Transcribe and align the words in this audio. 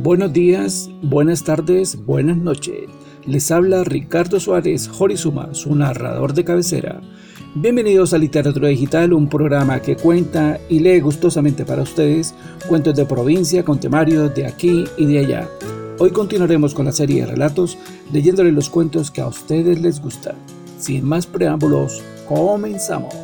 Buenos 0.00 0.32
días, 0.32 0.88
buenas 1.02 1.42
tardes, 1.42 2.04
buenas 2.06 2.36
noches. 2.36 2.88
Les 3.26 3.50
habla 3.50 3.82
Ricardo 3.82 4.38
Suárez 4.38 4.86
Jorizuma, 4.88 5.52
su 5.54 5.74
narrador 5.74 6.34
de 6.34 6.44
cabecera. 6.44 7.00
Bienvenidos 7.56 8.14
a 8.14 8.18
Literatura 8.18 8.68
Digital, 8.68 9.12
un 9.12 9.28
programa 9.28 9.82
que 9.82 9.96
cuenta 9.96 10.60
y 10.68 10.78
lee 10.78 11.00
gustosamente 11.00 11.64
para 11.64 11.82
ustedes 11.82 12.32
cuentos 12.68 12.94
de 12.94 13.06
provincia 13.06 13.64
con 13.64 13.80
temarios 13.80 14.32
de 14.36 14.46
aquí 14.46 14.84
y 14.96 15.06
de 15.06 15.18
allá. 15.18 15.48
Hoy 15.98 16.12
continuaremos 16.12 16.74
con 16.74 16.84
la 16.86 16.92
serie 16.92 17.22
de 17.22 17.32
relatos 17.32 17.76
leyéndole 18.12 18.52
los 18.52 18.70
cuentos 18.70 19.10
que 19.10 19.20
a 19.20 19.26
ustedes 19.26 19.80
les 19.80 20.00
gustan. 20.00 20.36
Sin 20.78 21.06
más 21.06 21.26
preámbulos, 21.26 22.04
comenzamos. 22.28 23.16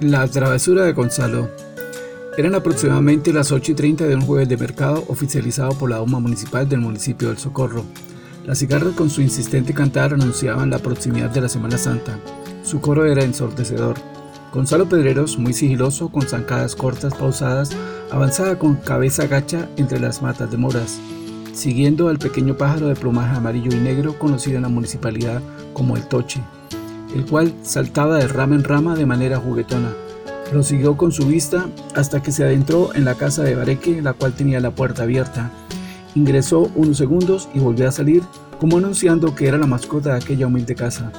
La 0.00 0.28
travesura 0.28 0.84
de 0.84 0.92
Gonzalo. 0.92 1.67
Eran 2.38 2.54
aproximadamente 2.54 3.32
las 3.32 3.50
8 3.50 3.72
y 3.72 3.74
30 3.74 4.06
de 4.06 4.14
un 4.14 4.20
jueves 4.20 4.48
de 4.48 4.56
mercado 4.56 5.04
oficializado 5.08 5.72
por 5.72 5.90
la 5.90 6.00
UMA 6.00 6.20
municipal 6.20 6.68
del 6.68 6.78
municipio 6.78 7.26
del 7.26 7.38
Socorro. 7.38 7.82
Las 8.46 8.60
cigarras 8.60 8.94
con 8.94 9.10
su 9.10 9.22
insistente 9.22 9.74
cantar 9.74 10.14
anunciaban 10.14 10.70
la 10.70 10.78
proximidad 10.78 11.30
de 11.30 11.40
la 11.40 11.48
Semana 11.48 11.78
Santa. 11.78 12.16
Su 12.62 12.80
coro 12.80 13.06
era 13.06 13.24
ensordecedor. 13.24 13.96
Gonzalo 14.54 14.88
Pedreros, 14.88 15.36
muy 15.36 15.52
sigiloso, 15.52 16.10
con 16.10 16.28
zancadas 16.28 16.76
cortas, 16.76 17.12
pausadas, 17.12 17.72
avanzaba 18.12 18.56
con 18.56 18.76
cabeza 18.76 19.26
gacha 19.26 19.68
entre 19.76 19.98
las 19.98 20.22
matas 20.22 20.48
de 20.48 20.58
moras, 20.58 21.00
siguiendo 21.52 22.06
al 22.06 22.20
pequeño 22.20 22.56
pájaro 22.56 22.86
de 22.86 22.94
plumaje 22.94 23.36
amarillo 23.36 23.76
y 23.76 23.80
negro 23.80 24.16
conocido 24.16 24.58
en 24.58 24.62
la 24.62 24.68
municipalidad 24.68 25.42
como 25.72 25.96
el 25.96 26.06
toche, 26.06 26.40
el 27.16 27.26
cual 27.26 27.52
saltaba 27.64 28.18
de 28.18 28.28
rama 28.28 28.54
en 28.54 28.62
rama 28.62 28.94
de 28.94 29.06
manera 29.06 29.38
juguetona 29.38 29.90
lo 30.52 30.62
siguió 30.62 30.96
con 30.96 31.12
su 31.12 31.26
vista 31.26 31.66
hasta 31.94 32.22
que 32.22 32.32
se 32.32 32.44
adentró 32.44 32.94
en 32.94 33.04
la 33.04 33.14
casa 33.14 33.42
de 33.42 33.54
Bareque, 33.54 34.02
la 34.02 34.12
cual 34.12 34.32
tenía 34.32 34.60
la 34.60 34.70
puerta 34.70 35.02
abierta. 35.02 35.50
Ingresó 36.14 36.70
unos 36.74 36.96
segundos 36.96 37.48
y 37.54 37.58
volvió 37.58 37.88
a 37.88 37.92
salir, 37.92 38.22
como 38.58 38.78
anunciando 38.78 39.34
que 39.34 39.46
era 39.46 39.58
la 39.58 39.66
mascota 39.66 40.10
de 40.10 40.16
aquella 40.16 40.46
humilde 40.46 40.74
casa. 40.74 41.12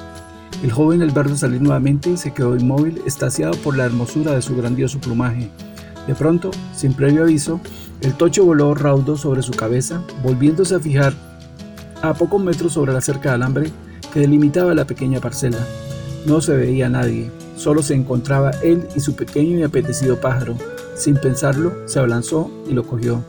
El 0.62 0.72
joven 0.72 1.00
al 1.00 1.10
verlo 1.10 1.36
salir 1.36 1.62
nuevamente 1.62 2.16
se 2.16 2.32
quedó 2.32 2.56
inmóvil, 2.56 3.00
estaciado 3.06 3.52
por 3.58 3.76
la 3.76 3.86
hermosura 3.86 4.32
de 4.32 4.42
su 4.42 4.56
grandioso 4.56 5.00
plumaje. 5.00 5.48
De 6.06 6.14
pronto, 6.14 6.50
sin 6.74 6.92
previo 6.92 7.22
aviso, 7.22 7.60
el 8.02 8.14
tocho 8.14 8.44
voló 8.44 8.74
raudo 8.74 9.16
sobre 9.16 9.42
su 9.42 9.52
cabeza, 9.52 10.02
volviéndose 10.22 10.74
a 10.74 10.80
fijar 10.80 11.14
a 12.02 12.14
pocos 12.14 12.42
metros 12.42 12.72
sobre 12.72 12.92
la 12.92 13.00
cerca 13.00 13.30
de 13.30 13.34
alambre 13.36 13.70
que 14.12 14.20
delimitaba 14.20 14.74
la 14.74 14.86
pequeña 14.86 15.20
parcela. 15.20 15.58
No 16.26 16.40
se 16.40 16.56
veía 16.56 16.88
nadie. 16.88 17.30
Solo 17.60 17.82
se 17.82 17.92
encontraba 17.92 18.52
él 18.62 18.88
y 18.96 19.00
su 19.00 19.14
pequeño 19.14 19.58
y 19.58 19.62
apetecido 19.62 20.18
pájaro. 20.18 20.56
Sin 20.94 21.16
pensarlo, 21.16 21.74
se 21.84 21.98
abalanzó 21.98 22.50
y 22.66 22.72
lo 22.72 22.84
cogió. 22.84 23.22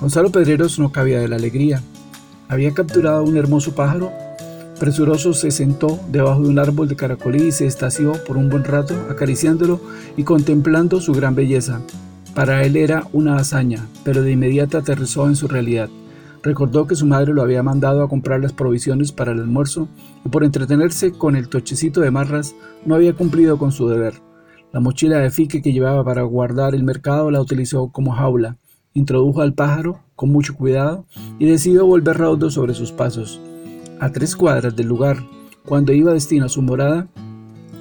Gonzalo 0.00 0.30
Pedreros 0.30 0.78
no 0.78 0.90
cabía 0.92 1.20
de 1.20 1.28
la 1.28 1.36
alegría. 1.36 1.82
Había 2.48 2.72
capturado 2.72 3.22
un 3.22 3.36
hermoso 3.36 3.74
pájaro. 3.74 4.12
Presuroso 4.80 5.34
se 5.34 5.50
sentó 5.50 6.00
debajo 6.10 6.40
de 6.40 6.48
un 6.48 6.58
árbol 6.58 6.88
de 6.88 6.96
caracolí 6.96 7.48
y 7.48 7.52
se 7.52 7.66
estació 7.66 8.14
por 8.24 8.38
un 8.38 8.48
buen 8.48 8.64
rato 8.64 8.94
acariciándolo 9.10 9.78
y 10.16 10.24
contemplando 10.24 10.98
su 11.02 11.12
gran 11.12 11.34
belleza. 11.34 11.82
Para 12.34 12.64
él 12.64 12.76
era 12.76 13.06
una 13.12 13.36
hazaña, 13.36 13.86
pero 14.04 14.22
de 14.22 14.32
inmediato 14.32 14.78
aterrizó 14.78 15.28
en 15.28 15.36
su 15.36 15.48
realidad. 15.48 15.90
Recordó 16.42 16.86
que 16.86 16.96
su 16.96 17.04
madre 17.04 17.34
lo 17.34 17.42
había 17.42 17.62
mandado 17.62 18.02
a 18.02 18.08
comprar 18.08 18.40
las 18.40 18.54
provisiones 18.54 19.12
para 19.12 19.32
el 19.32 19.40
almuerzo 19.40 19.86
por 20.30 20.44
entretenerse 20.44 21.12
con 21.12 21.36
el 21.36 21.48
tochecito 21.48 22.00
de 22.00 22.10
marras 22.10 22.54
no 22.84 22.94
había 22.94 23.14
cumplido 23.14 23.58
con 23.58 23.72
su 23.72 23.88
deber. 23.88 24.14
La 24.72 24.80
mochila 24.80 25.18
de 25.18 25.30
fique 25.30 25.62
que 25.62 25.72
llevaba 25.72 26.04
para 26.04 26.22
guardar 26.22 26.74
el 26.74 26.84
mercado 26.84 27.30
la 27.30 27.40
utilizó 27.40 27.88
como 27.92 28.12
jaula, 28.12 28.58
introdujo 28.94 29.42
al 29.42 29.54
pájaro 29.54 30.00
con 30.14 30.30
mucho 30.30 30.54
cuidado 30.54 31.06
y 31.38 31.46
decidió 31.46 31.86
volver 31.86 32.18
raudo 32.18 32.50
sobre 32.50 32.74
sus 32.74 32.92
pasos. 32.92 33.40
A 34.00 34.10
tres 34.10 34.36
cuadras 34.36 34.74
del 34.76 34.88
lugar, 34.88 35.18
cuando 35.64 35.92
iba 35.92 36.12
destino 36.12 36.46
a 36.46 36.50
su 36.50 36.62
morada, 36.62 37.08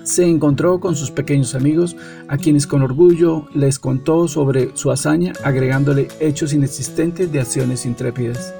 se 0.03 0.25
encontró 0.25 0.79
con 0.79 0.95
sus 0.95 1.09
pequeños 1.09 1.56
amigos, 1.56 1.95
a 2.27 2.38
quienes 2.38 2.67
con 2.67 2.83
orgullo 2.83 3.47
les 3.56 3.79
contó 3.79 4.27
sobre 4.27 4.69
su 4.75 4.91
hazaña, 4.91 5.33
agregándole 5.44 6.07
hechos 6.19 6.53
inexistentes 6.53 7.31
de 7.31 7.39
acciones 7.39 7.85
intrépidas. 7.88 8.53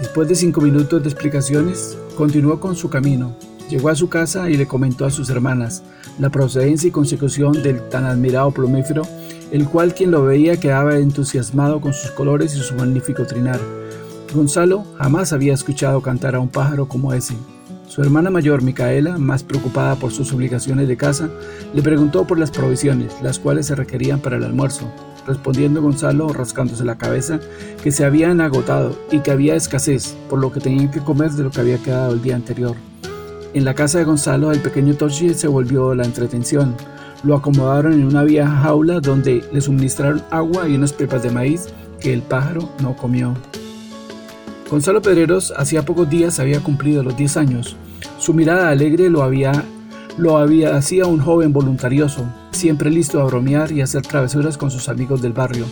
Después 0.00 0.26
de 0.28 0.34
cinco 0.34 0.62
minutos 0.62 1.02
de 1.02 1.10
explicaciones, 1.10 1.98
continuó 2.14 2.60
con 2.60 2.76
su 2.76 2.88
camino. 2.88 3.34
Llegó 3.68 3.88
a 3.88 3.94
su 3.94 4.08
casa 4.08 4.50
y 4.50 4.56
le 4.56 4.66
comentó 4.66 5.04
a 5.06 5.10
sus 5.10 5.30
hermanas 5.30 5.82
la 6.18 6.30
procedencia 6.30 6.88
y 6.88 6.92
consecución 6.92 7.62
del 7.62 7.88
tan 7.88 8.04
admirado 8.04 8.50
plumífero, 8.50 9.02
el 9.50 9.66
cual 9.68 9.94
quien 9.94 10.10
lo 10.10 10.24
veía 10.24 10.58
quedaba 10.58 10.98
entusiasmado 10.98 11.80
con 11.80 11.92
sus 11.92 12.10
colores 12.10 12.54
y 12.54 12.60
su 12.60 12.74
magnífico 12.74 13.24
trinar. 13.26 13.60
Gonzalo 14.34 14.84
jamás 14.98 15.32
había 15.32 15.54
escuchado 15.54 16.02
cantar 16.02 16.34
a 16.34 16.40
un 16.40 16.48
pájaro 16.48 16.88
como 16.88 17.12
ese. 17.12 17.34
Su 17.86 18.02
hermana 18.02 18.30
mayor, 18.30 18.62
Micaela, 18.62 19.18
más 19.18 19.44
preocupada 19.44 19.94
por 19.94 20.10
sus 20.10 20.32
obligaciones 20.32 20.88
de 20.88 20.96
casa, 20.96 21.28
le 21.72 21.82
preguntó 21.82 22.26
por 22.26 22.38
las 22.38 22.50
provisiones, 22.50 23.12
las 23.22 23.38
cuales 23.38 23.66
se 23.66 23.76
requerían 23.76 24.20
para 24.20 24.36
el 24.36 24.44
almuerzo, 24.44 24.90
respondiendo 25.26 25.82
Gonzalo, 25.82 26.28
rascándose 26.28 26.84
la 26.84 26.98
cabeza, 26.98 27.40
que 27.82 27.92
se 27.92 28.04
habían 28.04 28.40
agotado 28.40 28.96
y 29.10 29.20
que 29.20 29.30
había 29.30 29.54
escasez, 29.56 30.16
por 30.28 30.38
lo 30.38 30.52
que 30.52 30.60
tenían 30.60 30.90
que 30.90 31.00
comer 31.00 31.30
de 31.32 31.44
lo 31.44 31.50
que 31.50 31.60
había 31.60 31.78
quedado 31.78 32.12
el 32.12 32.22
día 32.22 32.36
anterior. 32.36 32.76
En 33.54 33.64
la 33.64 33.74
casa 33.74 33.98
de 33.98 34.04
Gonzalo, 34.04 34.50
el 34.50 34.60
pequeño 34.60 34.94
Toshi 34.94 35.32
se 35.34 35.46
volvió 35.46 35.94
la 35.94 36.04
entretención. 36.04 36.74
Lo 37.22 37.36
acomodaron 37.36 37.92
en 37.92 38.04
una 38.04 38.24
vieja 38.24 38.50
jaula 38.50 39.00
donde 39.00 39.44
le 39.52 39.60
suministraron 39.60 40.22
agua 40.30 40.68
y 40.68 40.74
unas 40.74 40.92
pepas 40.92 41.22
de 41.22 41.30
maíz 41.30 41.68
que 42.00 42.12
el 42.12 42.22
pájaro 42.22 42.68
no 42.82 42.96
comió. 42.96 43.34
Gonzalo 44.68 45.00
Pedreros 45.00 45.52
hacía 45.56 45.84
pocos 45.84 46.10
días 46.10 46.40
había 46.40 46.60
cumplido 46.60 47.02
los 47.02 47.16
10 47.16 47.36
años. 47.36 47.76
Su 48.18 48.34
mirada 48.34 48.70
alegre 48.70 49.08
lo 49.08 49.22
había, 49.22 49.52
lo 50.16 50.38
había 50.38 50.76
hacía 50.76 51.06
un 51.06 51.20
joven 51.20 51.52
voluntarioso, 51.52 52.24
siempre 52.52 52.90
listo 52.90 53.20
a 53.20 53.24
bromear 53.24 53.72
y 53.72 53.80
hacer 53.80 54.02
travesuras 54.02 54.56
con 54.56 54.70
sus 54.70 54.88
amigos 54.88 55.20
del 55.22 55.32
barrio. 55.32 55.66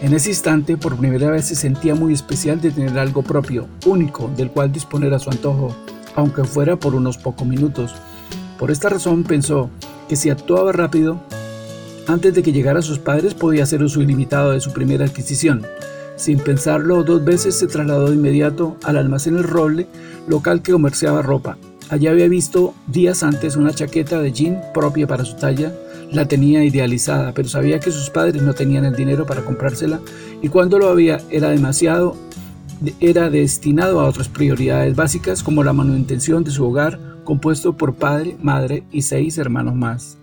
En 0.00 0.14
ese 0.14 0.30
instante, 0.30 0.76
por 0.76 0.96
primera 0.96 1.30
vez 1.30 1.44
se 1.46 1.54
sentía 1.54 1.94
muy 1.94 2.12
especial 2.12 2.60
de 2.60 2.70
tener 2.70 2.98
algo 2.98 3.22
propio, 3.22 3.68
único, 3.86 4.30
del 4.36 4.50
cual 4.50 4.72
disponer 4.72 5.14
a 5.14 5.18
su 5.18 5.30
antojo, 5.30 5.74
aunque 6.16 6.44
fuera 6.44 6.76
por 6.76 6.94
unos 6.94 7.18
pocos 7.18 7.46
minutos. 7.46 7.94
Por 8.58 8.70
esta 8.70 8.88
razón 8.88 9.22
pensó 9.22 9.70
que 10.08 10.16
si 10.16 10.30
actuaba 10.30 10.72
rápido, 10.72 11.20
antes 12.08 12.34
de 12.34 12.42
que 12.42 12.52
llegara 12.52 12.82
sus 12.82 12.98
padres 12.98 13.34
podía 13.34 13.62
hacer 13.62 13.82
uso 13.82 14.02
ilimitado 14.02 14.52
de 14.52 14.60
su 14.60 14.72
primera 14.72 15.04
adquisición. 15.04 15.62
Sin 16.16 16.38
pensarlo 16.38 17.04
dos 17.04 17.24
veces 17.24 17.56
se 17.56 17.66
trasladó 17.66 18.08
de 18.08 18.16
inmediato 18.16 18.76
al 18.82 18.96
almacén 18.96 19.36
El 19.36 19.44
Roble, 19.44 19.86
local 20.26 20.62
que 20.62 20.72
comerciaba 20.72 21.22
ropa. 21.22 21.56
Allí 21.92 22.06
había 22.06 22.26
visto 22.26 22.72
días 22.86 23.22
antes 23.22 23.54
una 23.54 23.74
chaqueta 23.74 24.18
de 24.18 24.32
jean 24.32 24.62
propia 24.72 25.06
para 25.06 25.26
su 25.26 25.36
talla, 25.36 25.74
la 26.10 26.26
tenía 26.26 26.64
idealizada, 26.64 27.34
pero 27.34 27.50
sabía 27.50 27.80
que 27.80 27.90
sus 27.90 28.08
padres 28.08 28.40
no 28.40 28.54
tenían 28.54 28.86
el 28.86 28.96
dinero 28.96 29.26
para 29.26 29.44
comprársela 29.44 30.00
y 30.40 30.48
cuando 30.48 30.78
lo 30.78 30.88
había 30.88 31.20
era 31.28 31.50
demasiado, 31.50 32.16
era 32.98 33.28
destinado 33.28 34.00
a 34.00 34.06
otras 34.06 34.28
prioridades 34.30 34.96
básicas 34.96 35.42
como 35.42 35.62
la 35.62 35.74
manutención 35.74 36.44
de 36.44 36.50
su 36.50 36.64
hogar, 36.64 36.98
compuesto 37.24 37.76
por 37.76 37.94
padre, 37.94 38.38
madre 38.40 38.84
y 38.90 39.02
seis 39.02 39.36
hermanos 39.36 39.74
más. 39.74 40.16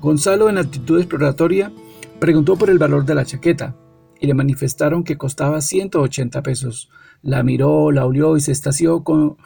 Gonzalo, 0.00 0.50
en 0.50 0.58
actitud 0.58 0.98
exploratoria, 0.98 1.70
preguntó 2.18 2.56
por 2.56 2.70
el 2.70 2.78
valor 2.78 3.04
de 3.04 3.14
la 3.14 3.24
chaqueta, 3.24 3.76
y 4.20 4.26
le 4.26 4.34
manifestaron 4.34 5.04
que 5.04 5.16
costaba 5.16 5.60
180 5.60 6.42
pesos. 6.42 6.90
La 7.22 7.42
miró, 7.42 7.92
la 7.92 8.04
olió 8.04 8.36
y 8.36 8.40
se 8.40 8.52
estació 8.52 9.04
con, 9.04 9.36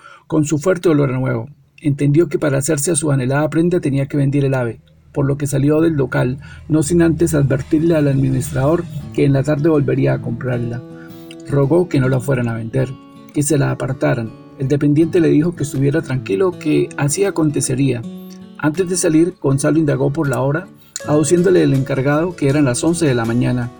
su 0.44 0.58
fuerte 0.58 0.88
olor 0.88 1.12
nuevo. 1.12 1.48
Entendió 1.80 2.28
que 2.28 2.38
para 2.38 2.58
hacerse 2.58 2.90
a 2.90 2.96
su 2.96 3.10
anhelada 3.12 3.50
prenda 3.50 3.80
tenía 3.80 4.06
que 4.06 4.16
vender 4.16 4.44
el 4.44 4.54
ave, 4.54 4.80
por 5.12 5.26
lo 5.26 5.36
que 5.36 5.46
salió 5.46 5.80
del 5.82 5.92
local, 5.92 6.38
no 6.68 6.82
sin 6.82 7.02
antes 7.02 7.34
advertirle 7.34 7.94
al 7.94 8.08
administrador 8.08 8.84
que 9.12 9.24
en 9.24 9.34
la 9.34 9.42
tarde 9.42 9.68
volvería 9.68 10.14
a 10.14 10.22
comprarla. 10.22 10.82
Rogó 11.48 11.88
que 11.88 12.00
no 12.00 12.08
la 12.08 12.20
fueran 12.20 12.48
a 12.48 12.54
vender, 12.54 12.88
que 13.34 13.42
se 13.42 13.58
la 13.58 13.70
apartaran. 13.70 14.30
El 14.58 14.68
dependiente 14.68 15.20
le 15.20 15.28
dijo 15.28 15.54
que 15.54 15.64
estuviera 15.64 16.00
tranquilo, 16.00 16.58
que 16.58 16.88
así 16.96 17.24
acontecería. 17.24 18.00
Antes 18.58 18.88
de 18.88 18.96
salir, 18.96 19.34
Gonzalo 19.40 19.78
indagó 19.78 20.10
por 20.12 20.28
la 20.30 20.40
hora, 20.40 20.66
aduciéndole 21.06 21.62
el 21.62 21.74
encargado 21.74 22.34
que 22.34 22.48
eran 22.48 22.64
las 22.64 22.82
11 22.82 23.06
de 23.06 23.14
la 23.14 23.26
mañana, 23.26 23.70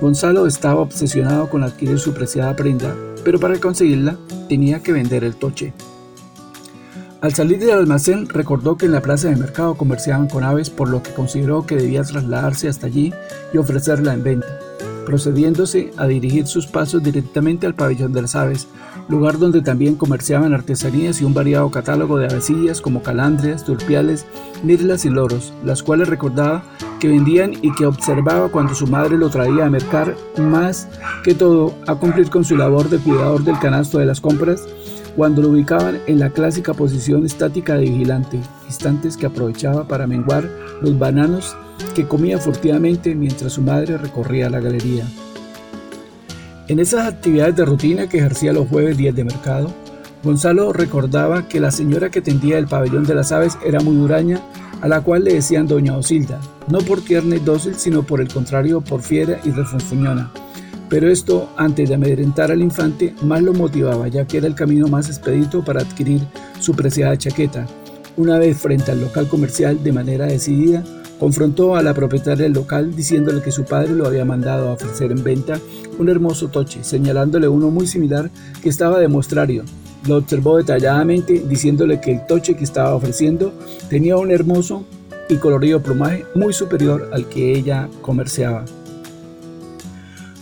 Gonzalo 0.00 0.46
estaba 0.46 0.80
obsesionado 0.80 1.48
con 1.48 1.62
adquirir 1.62 1.98
su 1.98 2.12
preciada 2.12 2.54
prenda, 2.54 2.94
pero 3.26 3.40
para 3.40 3.58
conseguirla 3.58 4.16
tenía 4.48 4.84
que 4.84 4.92
vender 4.92 5.24
el 5.24 5.34
toche. 5.34 5.72
Al 7.20 7.34
salir 7.34 7.58
del 7.58 7.72
almacén 7.72 8.28
recordó 8.28 8.76
que 8.76 8.86
en 8.86 8.92
la 8.92 9.02
plaza 9.02 9.28
de 9.28 9.34
mercado 9.34 9.74
comerciaban 9.74 10.28
con 10.28 10.44
aves, 10.44 10.70
por 10.70 10.88
lo 10.88 11.02
que 11.02 11.12
consideró 11.12 11.66
que 11.66 11.74
debía 11.74 12.04
trasladarse 12.04 12.68
hasta 12.68 12.86
allí 12.86 13.12
y 13.52 13.58
ofrecerla 13.58 14.14
en 14.14 14.22
venta. 14.22 14.60
Procediéndose 15.06 15.92
a 15.96 16.06
dirigir 16.06 16.46
sus 16.46 16.66
pasos 16.66 17.02
directamente 17.02 17.66
al 17.66 17.74
pabellón 17.74 18.12
de 18.12 18.20
las 18.20 18.34
aves, 18.34 18.68
lugar 19.08 19.38
donde 19.38 19.62
también 19.62 19.94
comerciaban 19.94 20.52
artesanías 20.52 21.22
y 21.22 21.24
un 21.24 21.32
variado 21.32 21.70
catálogo 21.70 22.18
de 22.18 22.26
avecillas 22.26 22.82
como 22.82 23.02
calandrias, 23.02 23.64
turpiales, 23.64 24.26
mirlas 24.62 25.06
y 25.06 25.10
loros, 25.10 25.54
las 25.64 25.82
cuales 25.82 26.08
recordaba 26.08 26.64
que 27.00 27.08
vendían 27.08 27.54
y 27.62 27.72
que 27.74 27.86
observaba 27.86 28.50
cuando 28.50 28.74
su 28.74 28.86
madre 28.86 29.16
lo 29.16 29.30
traía 29.30 29.64
a 29.64 29.70
mercar, 29.70 30.14
más 30.38 30.88
que 31.24 31.34
todo 31.34 31.74
a 31.86 31.94
cumplir 31.94 32.28
con 32.28 32.44
su 32.44 32.56
labor 32.56 32.90
de 32.90 32.98
cuidador 32.98 33.44
del 33.44 33.58
canasto 33.58 33.98
de 33.98 34.06
las 34.06 34.20
compras, 34.20 34.66
cuando 35.16 35.40
lo 35.40 35.48
ubicaban 35.48 35.98
en 36.06 36.20
la 36.20 36.30
clásica 36.30 36.74
posición 36.74 37.24
estática 37.24 37.74
de 37.74 37.86
vigilante, 37.86 38.38
instantes 38.66 39.16
que 39.16 39.26
aprovechaba 39.26 39.88
para 39.88 40.06
menguar 40.06 40.48
los 40.82 40.98
bananos 40.98 41.56
que 41.94 42.06
comía 42.06 42.38
furtivamente 42.38 43.14
mientras 43.14 43.54
su 43.54 43.62
madre 43.62 43.96
recorría 43.96 44.50
la 44.50 44.60
galería. 44.60 45.04
En 46.68 46.80
esas 46.80 47.06
actividades 47.06 47.56
de 47.56 47.64
rutina 47.64 48.08
que 48.08 48.18
ejercía 48.18 48.52
los 48.52 48.68
jueves 48.68 48.96
días 48.98 49.14
de 49.14 49.24
mercado, 49.24 49.72
Gonzalo 50.22 50.72
recordaba 50.72 51.48
que 51.48 51.60
la 51.60 51.70
señora 51.70 52.10
que 52.10 52.20
tendía 52.20 52.58
el 52.58 52.66
pabellón 52.66 53.04
de 53.04 53.14
las 53.14 53.32
aves 53.32 53.56
era 53.64 53.80
muy 53.80 53.96
huraña, 53.96 54.40
a 54.82 54.88
la 54.88 55.00
cual 55.00 55.24
le 55.24 55.34
decían 55.34 55.66
doña 55.66 55.96
Osilda, 55.96 56.40
no 56.68 56.78
por 56.78 57.00
tierna 57.00 57.36
y 57.36 57.38
dócil, 57.38 57.76
sino 57.76 58.02
por 58.02 58.20
el 58.20 58.28
contrario 58.28 58.80
por 58.80 59.00
fiera 59.00 59.38
y 59.44 59.50
refunfuñona. 59.50 60.30
Pero 60.88 61.10
esto, 61.10 61.48
antes 61.56 61.88
de 61.88 61.96
amedrentar 61.96 62.52
al 62.52 62.62
infante, 62.62 63.14
más 63.22 63.42
lo 63.42 63.52
motivaba, 63.52 64.06
ya 64.08 64.24
que 64.26 64.38
era 64.38 64.46
el 64.46 64.54
camino 64.54 64.86
más 64.86 65.08
expedito 65.08 65.64
para 65.64 65.80
adquirir 65.80 66.20
su 66.60 66.74
preciada 66.74 67.16
chaqueta. 67.16 67.66
Una 68.16 68.38
vez 68.38 68.56
frente 68.56 68.92
al 68.92 69.00
local 69.00 69.28
comercial, 69.28 69.82
de 69.82 69.92
manera 69.92 70.26
decidida, 70.26 70.84
confrontó 71.18 71.76
a 71.76 71.82
la 71.82 71.94
propietaria 71.94 72.44
del 72.44 72.52
local 72.52 72.94
diciéndole 72.94 73.42
que 73.42 73.50
su 73.50 73.64
padre 73.64 73.94
lo 73.94 74.06
había 74.06 74.24
mandado 74.24 74.68
a 74.68 74.72
ofrecer 74.72 75.10
en 75.10 75.24
venta 75.24 75.58
un 75.98 76.08
hermoso 76.08 76.48
toche, 76.48 76.84
señalándole 76.84 77.48
uno 77.48 77.70
muy 77.70 77.86
similar 77.86 78.30
que 78.62 78.68
estaba 78.68 78.98
de 78.98 79.08
mostrario. 79.08 79.64
Lo 80.06 80.16
observó 80.16 80.58
detalladamente 80.58 81.42
diciéndole 81.48 82.00
que 82.00 82.12
el 82.12 82.26
toche 82.26 82.54
que 82.54 82.64
estaba 82.64 82.94
ofreciendo 82.94 83.52
tenía 83.88 84.16
un 84.16 84.30
hermoso 84.30 84.84
y 85.28 85.36
colorido 85.36 85.82
plumaje 85.82 86.24
muy 86.34 86.52
superior 86.52 87.10
al 87.12 87.28
que 87.28 87.52
ella 87.52 87.88
comerciaba. 88.02 88.64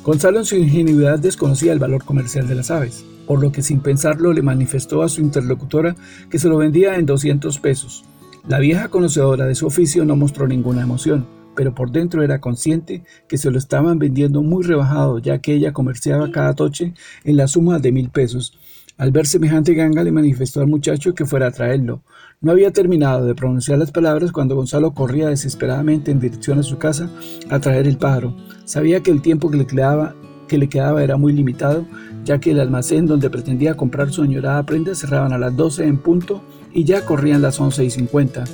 Gonzalo 0.05 0.41
en 0.41 0.45
su 0.45 0.57
ingenuidad 0.57 1.19
desconocía 1.19 1.73
el 1.73 1.79
valor 1.79 2.05
comercial 2.05 2.47
de 2.47 2.55
las 2.55 2.71
aves, 2.71 3.07
por 3.27 3.41
lo 3.41 3.53
que 3.53 3.63
sin 3.63 3.81
pensarlo 3.81 4.35
le 4.35 4.43
manifestó 4.43 5.03
a 5.03 5.09
su 5.09 5.23
interlocutora 5.23 5.97
que 6.29 6.39
se 6.39 6.49
lo 6.49 6.59
vendía 6.59 6.97
en 6.97 7.07
200 7.07 7.59
pesos. 7.59 8.05
La 8.47 8.59
vieja 8.59 8.89
conocedora 8.89 9.47
de 9.47 9.55
su 9.55 9.67
oficio 9.67 10.05
no 10.05 10.15
mostró 10.15 10.47
ninguna 10.47 10.83
emoción, 10.83 11.27
pero 11.57 11.75
por 11.75 11.91
dentro 11.91 12.23
era 12.23 12.39
consciente 12.39 13.03
que 13.27 13.39
se 13.39 13.51
lo 13.51 13.57
estaban 13.57 13.99
vendiendo 13.99 14.43
muy 14.43 14.63
rebajado, 14.63 15.21
ya 15.21 15.39
que 15.39 15.55
ella 15.55 15.73
comerciaba 15.73 16.31
cada 16.31 16.53
toche 16.53 16.93
en 17.25 17.39
la 17.39 17.49
suma 17.49 17.79
de 17.79 17.91
mil 17.91 18.11
pesos. 18.11 18.59
Al 18.97 19.11
ver 19.11 19.27
semejante 19.27 19.75
ganga 19.75 20.03
le 20.03 20.13
manifestó 20.13 20.61
al 20.61 20.69
muchacho 20.69 21.15
que 21.15 21.27
fuera 21.27 21.49
a 21.49 21.51
traerlo. 21.51 22.03
No 22.41 22.53
había 22.53 22.73
terminado 22.73 23.27
de 23.27 23.35
pronunciar 23.35 23.79
las 23.79 23.91
palabras 23.91 24.33
cuando 24.33 24.55
Gonzalo 24.55 24.95
corría 24.95 25.29
desesperadamente 25.29 26.11
en 26.11 26.21
dirección 26.21 26.59
a 26.59 26.63
su 26.63 26.79
casa 26.79 27.11
a 27.51 27.59
traer 27.59 27.87
el 27.87 27.99
pájaro. 27.99 28.37
Sabía 28.65 29.01
que 29.01 29.11
el 29.11 29.23
tiempo 29.23 29.51
que 29.51 29.57
le 29.57 29.67
quedaba, 29.67 30.15
que 30.49 30.59
le 30.59 30.69
quedaba 30.69 31.03
era 31.03 31.17
muy 31.17 31.33
limitado, 31.33 31.87
ya 32.25 32.39
que 32.39 32.53
el 32.53 32.61
almacén 32.61 33.07
donde 33.07 33.31
pretendía 33.31 33.77
comprar 33.77 34.11
su 34.11 34.23
añorada 34.23 34.65
prenda 34.65 34.95
cerraban 34.95 35.33
a 35.33 35.39
las 35.39 35.57
12 35.57 35.87
en 35.87 35.99
punto 35.99 36.43
y 36.73 36.85
ya 36.85 37.05
corrían 37.05 37.43
las 37.43 37.61
11 37.61 37.85
y 37.85 37.91
50 37.91 38.45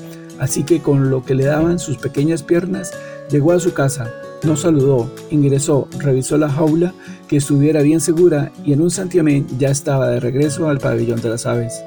así 0.40 0.64
que 0.64 0.80
con 0.80 1.10
lo 1.10 1.22
que 1.22 1.34
le 1.36 1.44
daban 1.44 1.78
sus 1.78 1.98
pequeñas 1.98 2.42
piernas, 2.42 2.92
llegó 3.30 3.52
a 3.52 3.60
su 3.60 3.72
casa, 3.72 4.10
no 4.42 4.56
saludó, 4.56 5.10
ingresó, 5.30 5.88
revisó 5.98 6.38
la 6.38 6.48
jaula 6.48 6.94
que 7.28 7.36
estuviera 7.36 7.82
bien 7.82 8.00
segura 8.00 8.50
y 8.64 8.72
en 8.72 8.80
un 8.80 8.90
santiamén 8.90 9.46
ya 9.58 9.68
estaba 9.68 10.08
de 10.08 10.20
regreso 10.20 10.68
al 10.68 10.78
pabellón 10.78 11.20
de 11.20 11.28
las 11.28 11.46
aves. 11.46 11.82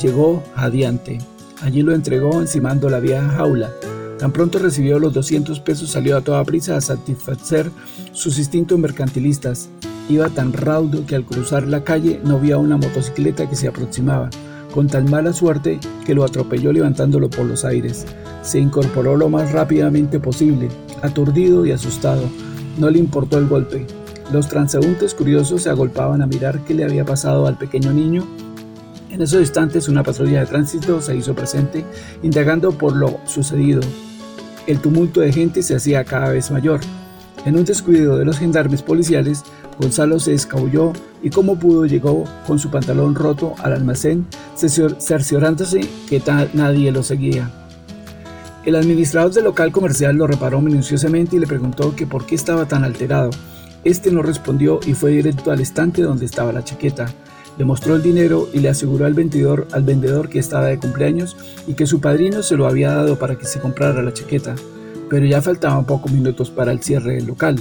Llegó 0.00 0.42
adiante. 0.54 1.18
Allí 1.62 1.82
lo 1.82 1.94
entregó 1.94 2.40
encimando 2.40 2.88
la 2.88 3.00
vieja 3.00 3.28
jaula. 3.30 3.72
Tan 4.18 4.32
pronto 4.32 4.58
recibió 4.58 4.98
los 4.98 5.14
200 5.14 5.60
pesos 5.60 5.90
salió 5.90 6.16
a 6.16 6.20
toda 6.20 6.44
prisa 6.44 6.76
a 6.76 6.80
satisfacer 6.80 7.70
sus 8.12 8.38
instintos 8.38 8.78
mercantilistas. 8.78 9.68
Iba 10.08 10.28
tan 10.28 10.52
raudo 10.52 11.06
que 11.06 11.14
al 11.16 11.24
cruzar 11.24 11.66
la 11.66 11.84
calle 11.84 12.20
no 12.24 12.38
vio 12.38 12.60
una 12.60 12.76
motocicleta 12.76 13.48
que 13.48 13.56
se 13.56 13.68
aproximaba 13.68 14.28
con 14.72 14.86
tan 14.86 15.10
mala 15.10 15.32
suerte 15.32 15.78
que 16.04 16.14
lo 16.14 16.24
atropelló 16.24 16.72
levantándolo 16.72 17.28
por 17.28 17.44
los 17.44 17.64
aires. 17.64 18.06
Se 18.42 18.58
incorporó 18.58 19.16
lo 19.16 19.28
más 19.28 19.52
rápidamente 19.52 20.20
posible, 20.20 20.68
aturdido 21.02 21.66
y 21.66 21.72
asustado. 21.72 22.22
No 22.78 22.90
le 22.90 22.98
importó 22.98 23.38
el 23.38 23.48
golpe. 23.48 23.86
Los 24.32 24.48
transeúntes 24.48 25.14
curiosos 25.14 25.62
se 25.62 25.70
agolpaban 25.70 26.22
a 26.22 26.26
mirar 26.26 26.64
qué 26.64 26.74
le 26.74 26.84
había 26.84 27.04
pasado 27.04 27.46
al 27.46 27.58
pequeño 27.58 27.92
niño. 27.92 28.26
En 29.10 29.20
esos 29.20 29.40
instantes 29.40 29.88
una 29.88 30.04
patrulla 30.04 30.40
de 30.40 30.46
tránsito 30.46 31.00
se 31.00 31.16
hizo 31.16 31.34
presente, 31.34 31.84
indagando 32.22 32.70
por 32.72 32.94
lo 32.94 33.18
sucedido. 33.26 33.80
El 34.66 34.80
tumulto 34.80 35.20
de 35.20 35.32
gente 35.32 35.62
se 35.62 35.74
hacía 35.74 36.04
cada 36.04 36.30
vez 36.30 36.50
mayor. 36.50 36.80
En 37.44 37.56
un 37.56 37.64
descuido 37.64 38.18
de 38.18 38.24
los 38.24 38.38
gendarmes 38.38 38.82
policiales, 38.82 39.42
Gonzalo 39.80 40.20
se 40.20 40.34
escabulló 40.34 40.92
y 41.22 41.30
como 41.30 41.58
pudo 41.58 41.86
llegó 41.86 42.24
con 42.46 42.58
su 42.58 42.70
pantalón 42.70 43.14
roto 43.14 43.54
al 43.58 43.72
almacén, 43.72 44.26
cerciorándose 44.54 45.80
que 46.08 46.22
nadie 46.52 46.92
lo 46.92 47.02
seguía. 47.02 47.50
El 48.64 48.76
administrador 48.76 49.32
del 49.32 49.44
local 49.44 49.72
comercial 49.72 50.16
lo 50.16 50.26
reparó 50.26 50.60
minuciosamente 50.60 51.36
y 51.36 51.38
le 51.38 51.46
preguntó 51.46 51.96
que 51.96 52.06
por 52.06 52.26
qué 52.26 52.34
estaba 52.34 52.66
tan 52.66 52.84
alterado. 52.84 53.30
Este 53.84 54.10
no 54.10 54.20
respondió 54.20 54.80
y 54.86 54.92
fue 54.92 55.12
directo 55.12 55.50
al 55.50 55.60
estante 55.60 56.02
donde 56.02 56.26
estaba 56.26 56.52
la 56.52 56.62
chaqueta. 56.62 57.06
Le 57.56 57.64
mostró 57.64 57.96
el 57.96 58.02
dinero 58.02 58.48
y 58.52 58.60
le 58.60 58.68
aseguró 58.68 59.06
al 59.06 59.14
vendedor, 59.14 59.66
al 59.72 59.82
vendedor 59.82 60.28
que 60.28 60.38
estaba 60.38 60.66
de 60.66 60.78
cumpleaños 60.78 61.38
y 61.66 61.72
que 61.72 61.86
su 61.86 62.02
padrino 62.02 62.42
se 62.42 62.56
lo 62.56 62.66
había 62.66 62.92
dado 62.92 63.18
para 63.18 63.38
que 63.38 63.46
se 63.46 63.60
comprara 63.60 64.02
la 64.02 64.12
chaqueta. 64.12 64.54
Pero 65.08 65.24
ya 65.24 65.40
faltaban 65.40 65.86
pocos 65.86 66.12
minutos 66.12 66.50
para 66.50 66.70
el 66.70 66.82
cierre 66.82 67.14
del 67.14 67.26
local. 67.26 67.56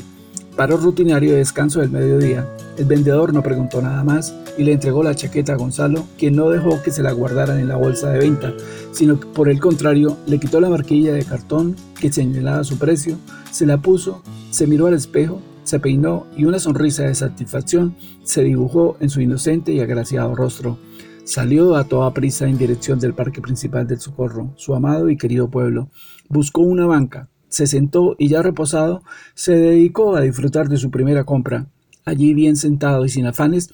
Paro 0.58 0.76
rutinario 0.76 1.32
de 1.32 1.38
descanso 1.38 1.80
del 1.80 1.92
mediodía. 1.92 2.46
El 2.78 2.86
vendedor 2.86 3.34
no 3.34 3.42
preguntó 3.42 3.82
nada 3.82 4.04
más 4.04 4.36
y 4.60 4.64
le 4.64 4.74
entregó 4.74 5.04
la 5.04 5.16
chaqueta 5.16 5.54
a 5.54 5.56
Gonzalo, 5.56 6.06
quien 6.18 6.36
no 6.36 6.50
dejó 6.50 6.84
que 6.84 6.92
se 6.92 7.02
la 7.02 7.14
guardaran 7.14 7.60
en 7.60 7.70
la 7.70 7.78
bolsa 7.78 8.12
de 8.12 8.20
venta, 8.20 8.54
sino 8.92 9.18
que 9.18 9.26
por 9.28 9.48
el 9.48 9.62
contrario 9.62 10.18
le 10.28 10.38
quitó 10.38 10.60
la 10.60 10.70
marquilla 10.70 11.14
de 11.14 11.24
cartón 11.24 11.78
que 11.98 12.12
señalaba 12.12 12.66
su 12.66 12.78
precio, 12.78 13.18
se 13.52 13.66
la 13.66 13.78
puso, 13.78 14.22
se 14.52 14.68
miró 14.68 14.88
al 14.88 14.96
espejo, 14.96 15.42
se 15.64 15.80
peinó 15.80 16.28
y 16.36 16.44
una 16.44 16.60
sonrisa 16.60 17.04
de 17.04 17.16
satisfacción 17.16 17.96
se 18.24 18.44
dibujó 18.44 18.98
en 19.00 19.10
su 19.10 19.22
inocente 19.22 19.72
y 19.72 19.80
agraciado 19.80 20.36
rostro. 20.36 20.78
Salió 21.24 21.78
a 21.78 21.86
toda 21.86 22.14
prisa 22.14 22.46
en 22.46 22.58
dirección 22.58 23.00
del 23.00 23.14
parque 23.14 23.40
principal 23.40 23.88
del 23.88 24.02
Socorro, 24.02 24.52
su 24.58 24.76
amado 24.76 25.10
y 25.10 25.16
querido 25.16 25.50
pueblo. 25.50 25.90
Buscó 26.28 26.62
una 26.62 26.86
banca, 26.86 27.30
se 27.48 27.66
sentó 27.66 28.16
y 28.20 28.28
ya 28.28 28.42
reposado, 28.42 29.04
se 29.36 29.54
dedicó 29.54 30.18
a 30.18 30.22
disfrutar 30.22 30.68
de 30.68 30.78
su 30.78 30.92
primera 30.92 31.24
compra. 31.24 31.68
Allí 32.04 32.34
bien 32.34 32.56
sentado 32.56 33.06
y 33.06 33.10
sin 33.10 33.28
afanes, 33.28 33.70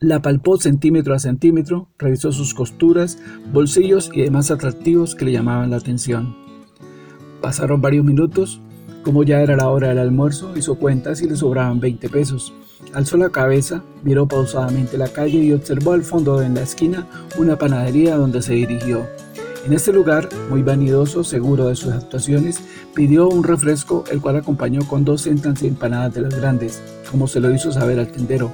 la 0.00 0.22
palpó 0.22 0.56
centímetro 0.56 1.14
a 1.14 1.18
centímetro, 1.18 1.88
revisó 1.98 2.32
sus 2.32 2.54
costuras, 2.54 3.18
bolsillos 3.52 4.10
y 4.14 4.22
demás 4.22 4.50
atractivos 4.50 5.14
que 5.14 5.26
le 5.26 5.32
llamaban 5.32 5.70
la 5.70 5.76
atención. 5.76 6.34
Pasaron 7.42 7.82
varios 7.82 8.06
minutos, 8.06 8.62
como 9.04 9.24
ya 9.24 9.42
era 9.42 9.56
la 9.56 9.68
hora 9.68 9.88
del 9.88 9.98
almuerzo, 9.98 10.56
hizo 10.56 10.76
cuentas 10.76 11.20
y 11.20 11.28
le 11.28 11.36
sobraban 11.36 11.80
20 11.80 12.08
pesos. 12.08 12.54
Alzó 12.94 13.18
la 13.18 13.28
cabeza, 13.28 13.84
miró 14.02 14.26
pausadamente 14.26 14.96
la 14.96 15.08
calle 15.08 15.38
y 15.38 15.52
observó 15.52 15.92
al 15.92 16.02
fondo 16.02 16.40
de 16.40 16.48
la 16.48 16.62
esquina 16.62 17.06
una 17.36 17.56
panadería 17.56 18.16
donde 18.16 18.40
se 18.40 18.54
dirigió. 18.54 19.06
En 19.66 19.74
este 19.74 19.92
lugar, 19.92 20.30
muy 20.48 20.62
vanidoso, 20.62 21.24
seguro 21.24 21.66
de 21.66 21.76
sus 21.76 21.92
actuaciones, 21.92 22.62
pidió 22.94 23.28
un 23.28 23.44
refresco, 23.44 24.04
el 24.10 24.22
cual 24.22 24.36
acompañó 24.36 24.80
con 24.88 25.04
dos 25.04 25.22
centas 25.22 25.62
empanadas 25.62 26.14
de 26.14 26.22
las 26.22 26.34
grandes, 26.34 26.82
como 27.10 27.28
se 27.28 27.40
lo 27.40 27.54
hizo 27.54 27.70
saber 27.70 27.98
al 27.98 28.10
tendero. 28.10 28.50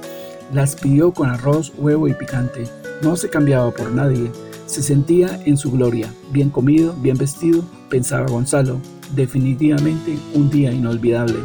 Las 0.53 0.75
pidió 0.75 1.11
con 1.11 1.29
arroz, 1.29 1.73
huevo 1.77 2.07
y 2.07 2.13
picante. 2.13 2.63
No 3.01 3.15
se 3.17 3.29
cambiaba 3.29 3.71
por 3.71 3.91
nadie. 3.91 4.31
Se 4.65 4.81
sentía 4.81 5.39
en 5.45 5.57
su 5.57 5.71
gloria, 5.71 6.13
bien 6.31 6.49
comido, 6.49 6.93
bien 7.01 7.17
vestido, 7.17 7.63
pensaba 7.89 8.27
Gonzalo. 8.27 8.79
Definitivamente 9.15 10.17
un 10.33 10.49
día 10.49 10.71
inolvidable. 10.71 11.37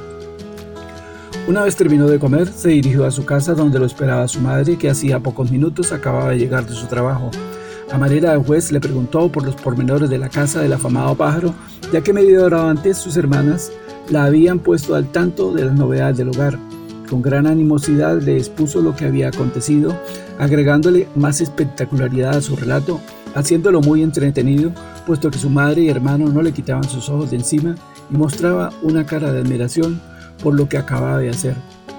Una 1.49 1.65
vez 1.65 1.75
terminó 1.75 2.07
de 2.07 2.21
comer, 2.21 2.47
se 2.47 2.69
dirigió 2.69 3.05
a 3.05 3.11
su 3.11 3.25
casa 3.25 3.55
donde 3.55 3.81
lo 3.81 3.87
esperaba 3.87 4.29
su 4.29 4.41
madre, 4.41 4.79
que 4.79 4.89
hacía 4.89 5.19
pocos 5.19 5.51
minutos 5.51 5.91
acababa 5.91 6.31
de 6.31 6.39
llegar 6.39 6.67
de 6.67 6.75
su 6.75 6.87
trabajo. 6.87 7.31
A 7.91 7.99
manera 7.99 8.33
de 8.33 8.45
juez 8.45 8.71
le 8.71 8.81
preguntó 8.81 9.31
por 9.31 9.45
los 9.45 9.57
pormenores 9.57 10.09
de 10.09 10.19
la 10.19 10.29
casa 10.29 10.61
del 10.61 10.73
afamado 10.73 11.17
pájaro, 11.17 11.53
ya 11.93 12.01
que 12.01 12.13
media 12.13 12.45
hora 12.45 12.71
antes 12.71 12.99
sus 12.99 13.17
hermanas 13.17 13.73
la 14.09 14.25
habían 14.25 14.61
puesto 14.61 14.95
al 14.95 15.11
tanto 15.11 15.53
de 15.53 15.65
las 15.65 15.75
novedades 15.75 16.17
del 16.17 16.29
hogar. 16.29 16.59
Con 17.13 17.21
gran 17.21 17.47
animosidad 17.47 18.23
le 18.23 18.39
expuso 18.39 18.81
lo 18.81 18.97
que 18.97 19.05
había 19.05 19.29
acontecido, 19.29 19.95
agregándole 20.39 21.09
más 21.15 21.43
espectacularidad 21.43 22.39
a 22.39 22.41
su 22.41 22.57
relato, 22.57 23.03
haciéndolo 23.35 23.83
muy 23.83 24.03
entretenido, 24.03 24.73
puesto 25.07 25.31
que 25.31 25.39
su 25.39 25.51
madre 25.51 25.83
y 25.83 25.91
hermano 25.91 26.31
no 26.31 26.41
le 26.41 26.53
quitaban 26.53 26.89
sus 26.89 27.11
ojos 27.11 27.31
de 27.31 27.37
encima 27.37 27.75
y 28.11 28.17
mostraba 28.17 28.73
una 28.81 29.05
cara 29.05 29.31
de 29.31 29.41
admiración 29.41 30.01
por 30.43 30.55
lo 30.55 30.71
que 30.71 30.79
acababa 30.79 31.19
de 31.19 31.29
hacer, 31.29 31.55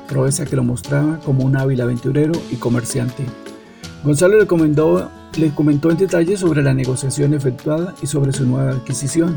proeza 0.10 0.46
que 0.46 0.56
lo 0.56 0.64
mostraba 0.64 1.20
como 1.20 1.46
un 1.46 1.58
hábil 1.58 1.82
aventurero 1.82 2.34
y 2.50 2.56
comerciante. 2.56 3.24
Gonzalo 4.04 4.40
le, 4.40 4.48
le 5.38 5.50
comentó 5.54 5.92
en 5.92 5.98
detalle 5.98 6.38
sobre 6.38 6.64
la 6.64 6.74
negociación 6.74 7.36
efectuada 7.36 7.94
y 8.02 8.08
sobre 8.08 8.34
su 8.34 8.48
nueva 8.48 8.72
adquisición. 8.72 9.36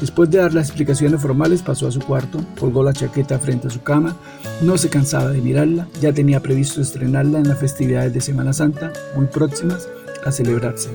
Después 0.00 0.30
de 0.30 0.38
dar 0.38 0.52
las 0.52 0.68
explicaciones 0.68 1.20
formales, 1.20 1.62
pasó 1.62 1.86
a 1.86 1.92
su 1.92 2.00
cuarto, 2.00 2.40
colgó 2.58 2.82
la 2.82 2.92
chaqueta 2.92 3.38
frente 3.38 3.68
a 3.68 3.70
su 3.70 3.82
cama, 3.82 4.16
no 4.60 4.76
se 4.76 4.90
cansaba 4.90 5.30
de 5.30 5.40
mirarla, 5.40 5.88
ya 6.00 6.12
tenía 6.12 6.40
previsto 6.40 6.80
estrenarla 6.80 7.38
en 7.38 7.48
las 7.48 7.58
festividades 7.58 8.12
de 8.12 8.20
Semana 8.20 8.52
Santa, 8.52 8.92
muy 9.16 9.26
próximas 9.26 9.88
a 10.24 10.32
celebrarse. 10.32 10.90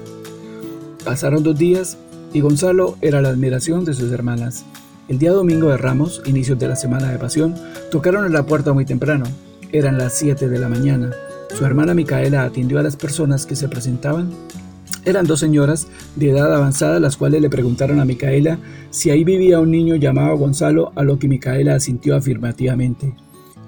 Pasaron 1.06 1.44
dos 1.44 1.58
días 1.58 1.98
y 2.34 2.42
Gonzalo 2.42 2.98
era 3.02 3.22
la 3.22 3.30
admiración 3.30 3.86
de 3.86 3.94
sus 3.94 4.12
hermanas. 4.12 4.66
El 5.08 5.18
día 5.18 5.32
domingo 5.32 5.70
de 5.70 5.78
Ramos, 5.78 6.22
inicios 6.26 6.60
de 6.60 6.68
la 6.68 6.76
Semana 6.76 7.10
de 7.10 7.18
Pasión, 7.18 7.56
tocaron 7.90 8.26
a 8.26 8.30
la 8.30 8.46
puerta 8.46 8.74
muy 8.74 8.86
temprano. 8.86 9.26
Eran 9.72 9.98
las 9.98 10.14
7 10.14 10.50
de 10.50 10.60
la 10.60 10.70
mañana. 10.70 11.12
Su 11.58 11.66
hermana 11.66 11.96
Micaela 11.96 12.44
atendió 12.44 12.80
a 12.80 12.84
las 12.84 12.96
personas 12.96 13.46
que 13.46 13.56
se 13.56 13.68
presentaban. 13.70 14.30
Eran 15.06 15.26
dos 15.26 15.40
señoras 15.40 15.88
de 16.16 16.30
edad 16.30 16.54
avanzada 16.54 17.00
las 17.00 17.18
cuales 17.18 17.42
le 17.42 17.50
preguntaron 17.50 18.00
a 18.00 18.06
Micaela 18.06 18.60
si 18.90 19.10
ahí 19.10 19.24
vivía 19.24 19.60
un 19.60 19.72
niño 19.72 19.96
llamado 19.96 20.38
Gonzalo, 20.38 20.92
a 20.96 21.04
lo 21.04 21.18
que 21.18 21.28
Micaela 21.28 21.76
asintió 21.76 22.16
afirmativamente. 22.16 23.16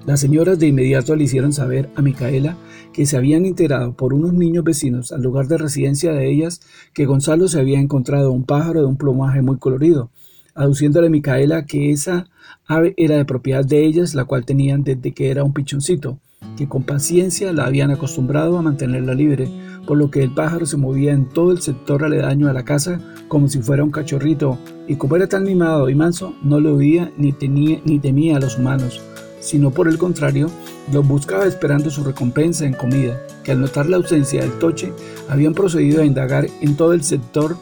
Las 0.04 0.20
señoras 0.20 0.58
de 0.58 0.66
inmediato 0.66 1.14
le 1.14 1.24
hicieron 1.24 1.52
saber 1.52 1.88
a 1.94 2.02
Micaela 2.02 2.56
que 2.92 3.06
se 3.06 3.16
habían 3.16 3.46
enterado 3.46 3.94
por 3.94 4.14
unos 4.14 4.32
niños 4.32 4.64
vecinos 4.64 5.12
al 5.12 5.22
lugar 5.22 5.46
de 5.48 5.58
residencia 5.58 6.12
de 6.12 6.30
ellas 6.30 6.60
que 6.92 7.06
Gonzalo 7.06 7.48
se 7.48 7.60
había 7.60 7.80
encontrado 7.80 8.32
un 8.32 8.44
pájaro 8.44 8.80
de 8.80 8.86
un 8.86 8.96
plumaje 8.96 9.42
muy 9.42 9.58
colorido, 9.58 10.10
aduciéndole 10.54 11.06
a 11.06 11.10
Micaela 11.10 11.66
que 11.66 11.90
esa 11.90 12.28
ave 12.66 12.94
era 12.96 13.16
de 13.16 13.24
propiedad 13.24 13.64
de 13.64 13.84
ellas, 13.84 14.14
la 14.14 14.24
cual 14.24 14.44
tenían 14.44 14.82
desde 14.82 15.12
que 15.12 15.30
era 15.30 15.44
un 15.44 15.52
pichoncito, 15.52 16.18
que 16.56 16.68
con 16.68 16.82
paciencia 16.82 17.52
la 17.52 17.64
habían 17.64 17.90
acostumbrado 17.90 18.58
a 18.58 18.62
mantenerla 18.62 19.14
libre, 19.14 19.48
por 19.86 19.98
lo 19.98 20.10
que 20.10 20.22
el 20.22 20.32
pájaro 20.32 20.66
se 20.66 20.76
movía 20.76 21.12
en 21.12 21.28
todo 21.28 21.50
el 21.52 21.60
sector 21.60 22.04
aledaño 22.04 22.48
a 22.48 22.52
la 22.52 22.64
casa 22.64 23.00
como 23.28 23.48
si 23.48 23.60
fuera 23.60 23.82
un 23.82 23.90
cachorrito, 23.90 24.58
y 24.86 24.96
como 24.96 25.16
era 25.16 25.26
tan 25.26 25.44
mimado 25.44 25.88
y 25.88 25.94
manso, 25.94 26.34
no 26.42 26.60
le 26.60 26.68
oía 26.68 27.10
ni, 27.16 27.32
tenía, 27.32 27.80
ni 27.84 27.98
temía 27.98 28.36
a 28.36 28.40
los 28.40 28.58
humanos, 28.58 29.00
sino 29.40 29.70
por 29.70 29.88
el 29.88 29.96
contrario, 29.96 30.50
los 30.92 31.08
buscaba 31.08 31.46
esperando 31.46 31.88
su 31.90 32.04
recompensa 32.04 32.66
en 32.66 32.74
comida, 32.74 33.18
que 33.42 33.52
al 33.52 33.60
notar 33.60 33.86
la 33.86 33.96
ausencia 33.96 34.42
del 34.42 34.58
toche, 34.58 34.92
habían 35.30 35.54
procedido 35.54 36.02
a 36.02 36.04
indagar 36.04 36.46
en 36.60 36.76
todo 36.76 36.92
el 36.92 37.02
sector 37.02 37.56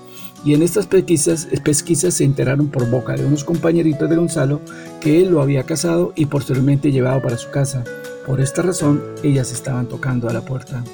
y 0.44 0.54
en 0.54 0.62
estas 0.62 0.86
pesquisas, 0.86 1.46
se 2.14 2.24
enteraron 2.24 2.68
por 2.68 2.90
boca 2.90 3.14
de 3.14 3.24
unos 3.24 3.44
compañeritos 3.44 4.08
de 4.08 4.16
Gonzalo 4.16 4.60
que 5.00 5.20
él 5.20 5.30
lo 5.30 5.42
había 5.42 5.64
casado 5.64 6.12
y 6.16 6.26
posteriormente 6.26 6.90
llevado 6.90 7.22
para 7.22 7.36
su 7.36 7.50
casa. 7.50 7.84
Por 8.30 8.40
esta 8.40 8.62
razón, 8.62 9.02
ellas 9.24 9.50
estaban 9.50 9.88
tocando 9.88 10.28
a 10.28 10.32
la 10.32 10.42
puerta. 10.42 10.84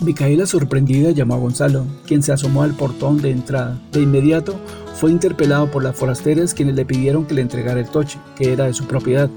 Micaela, 0.00 0.44
sorprendida, 0.44 1.12
llamó 1.12 1.34
a 1.34 1.38
Gonzalo, 1.38 1.86
quien 2.04 2.20
se 2.20 2.32
asomó 2.32 2.64
al 2.64 2.74
portón 2.74 3.22
de 3.22 3.30
entrada. 3.30 3.80
De 3.92 4.02
inmediato, 4.02 4.56
fue 4.96 5.12
interpelado 5.12 5.70
por 5.70 5.84
las 5.84 5.96
forasteras 5.96 6.52
quienes 6.52 6.74
le 6.74 6.84
pidieron 6.84 7.26
que 7.26 7.34
le 7.34 7.42
entregara 7.42 7.78
el 7.78 7.88
toche, 7.88 8.18
que 8.34 8.52
era 8.52 8.64
de 8.64 8.74
su 8.74 8.86
propiedad. 8.86 9.30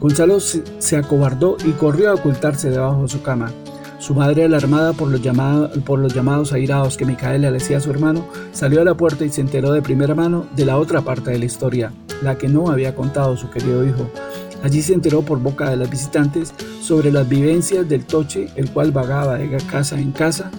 Gonzalo 0.00 0.40
se 0.40 0.96
acobardó 0.96 1.56
y 1.64 1.70
corrió 1.70 2.10
a 2.10 2.14
ocultarse 2.14 2.70
debajo 2.70 3.02
de 3.02 3.08
su 3.08 3.22
cama. 3.22 3.52
Su 4.00 4.16
madre, 4.16 4.42
alarmada 4.42 4.92
por 4.94 5.10
los, 5.10 5.20
por 5.84 6.00
los 6.00 6.12
llamados 6.12 6.52
airados 6.52 6.96
que 6.96 7.04
Micaela 7.04 7.52
le 7.52 7.58
hacía 7.58 7.76
a 7.76 7.80
su 7.80 7.90
hermano, 7.90 8.26
salió 8.50 8.80
a 8.80 8.84
la 8.84 8.96
puerta 8.96 9.24
y 9.24 9.30
se 9.30 9.42
enteró 9.42 9.70
de 9.70 9.80
primera 9.80 10.16
mano 10.16 10.46
de 10.56 10.64
la 10.64 10.76
otra 10.76 11.02
parte 11.02 11.30
de 11.30 11.38
la 11.38 11.44
historia, 11.44 11.92
la 12.20 12.36
que 12.36 12.48
no 12.48 12.68
había 12.68 12.96
contado 12.96 13.36
su 13.36 13.48
querido 13.48 13.86
hijo. 13.86 14.10
Allí 14.62 14.82
se 14.82 14.94
enteró 14.94 15.22
por 15.22 15.40
boca 15.40 15.70
de 15.70 15.76
las 15.76 15.90
visitantes 15.90 16.52
sobre 16.82 17.10
las 17.10 17.28
vivencias 17.28 17.88
del 17.88 18.04
toche, 18.04 18.48
el 18.56 18.70
cual 18.70 18.92
vagaba 18.92 19.38
de 19.38 19.56
casa 19.70 19.98
en 19.98 20.12
casa 20.12 20.50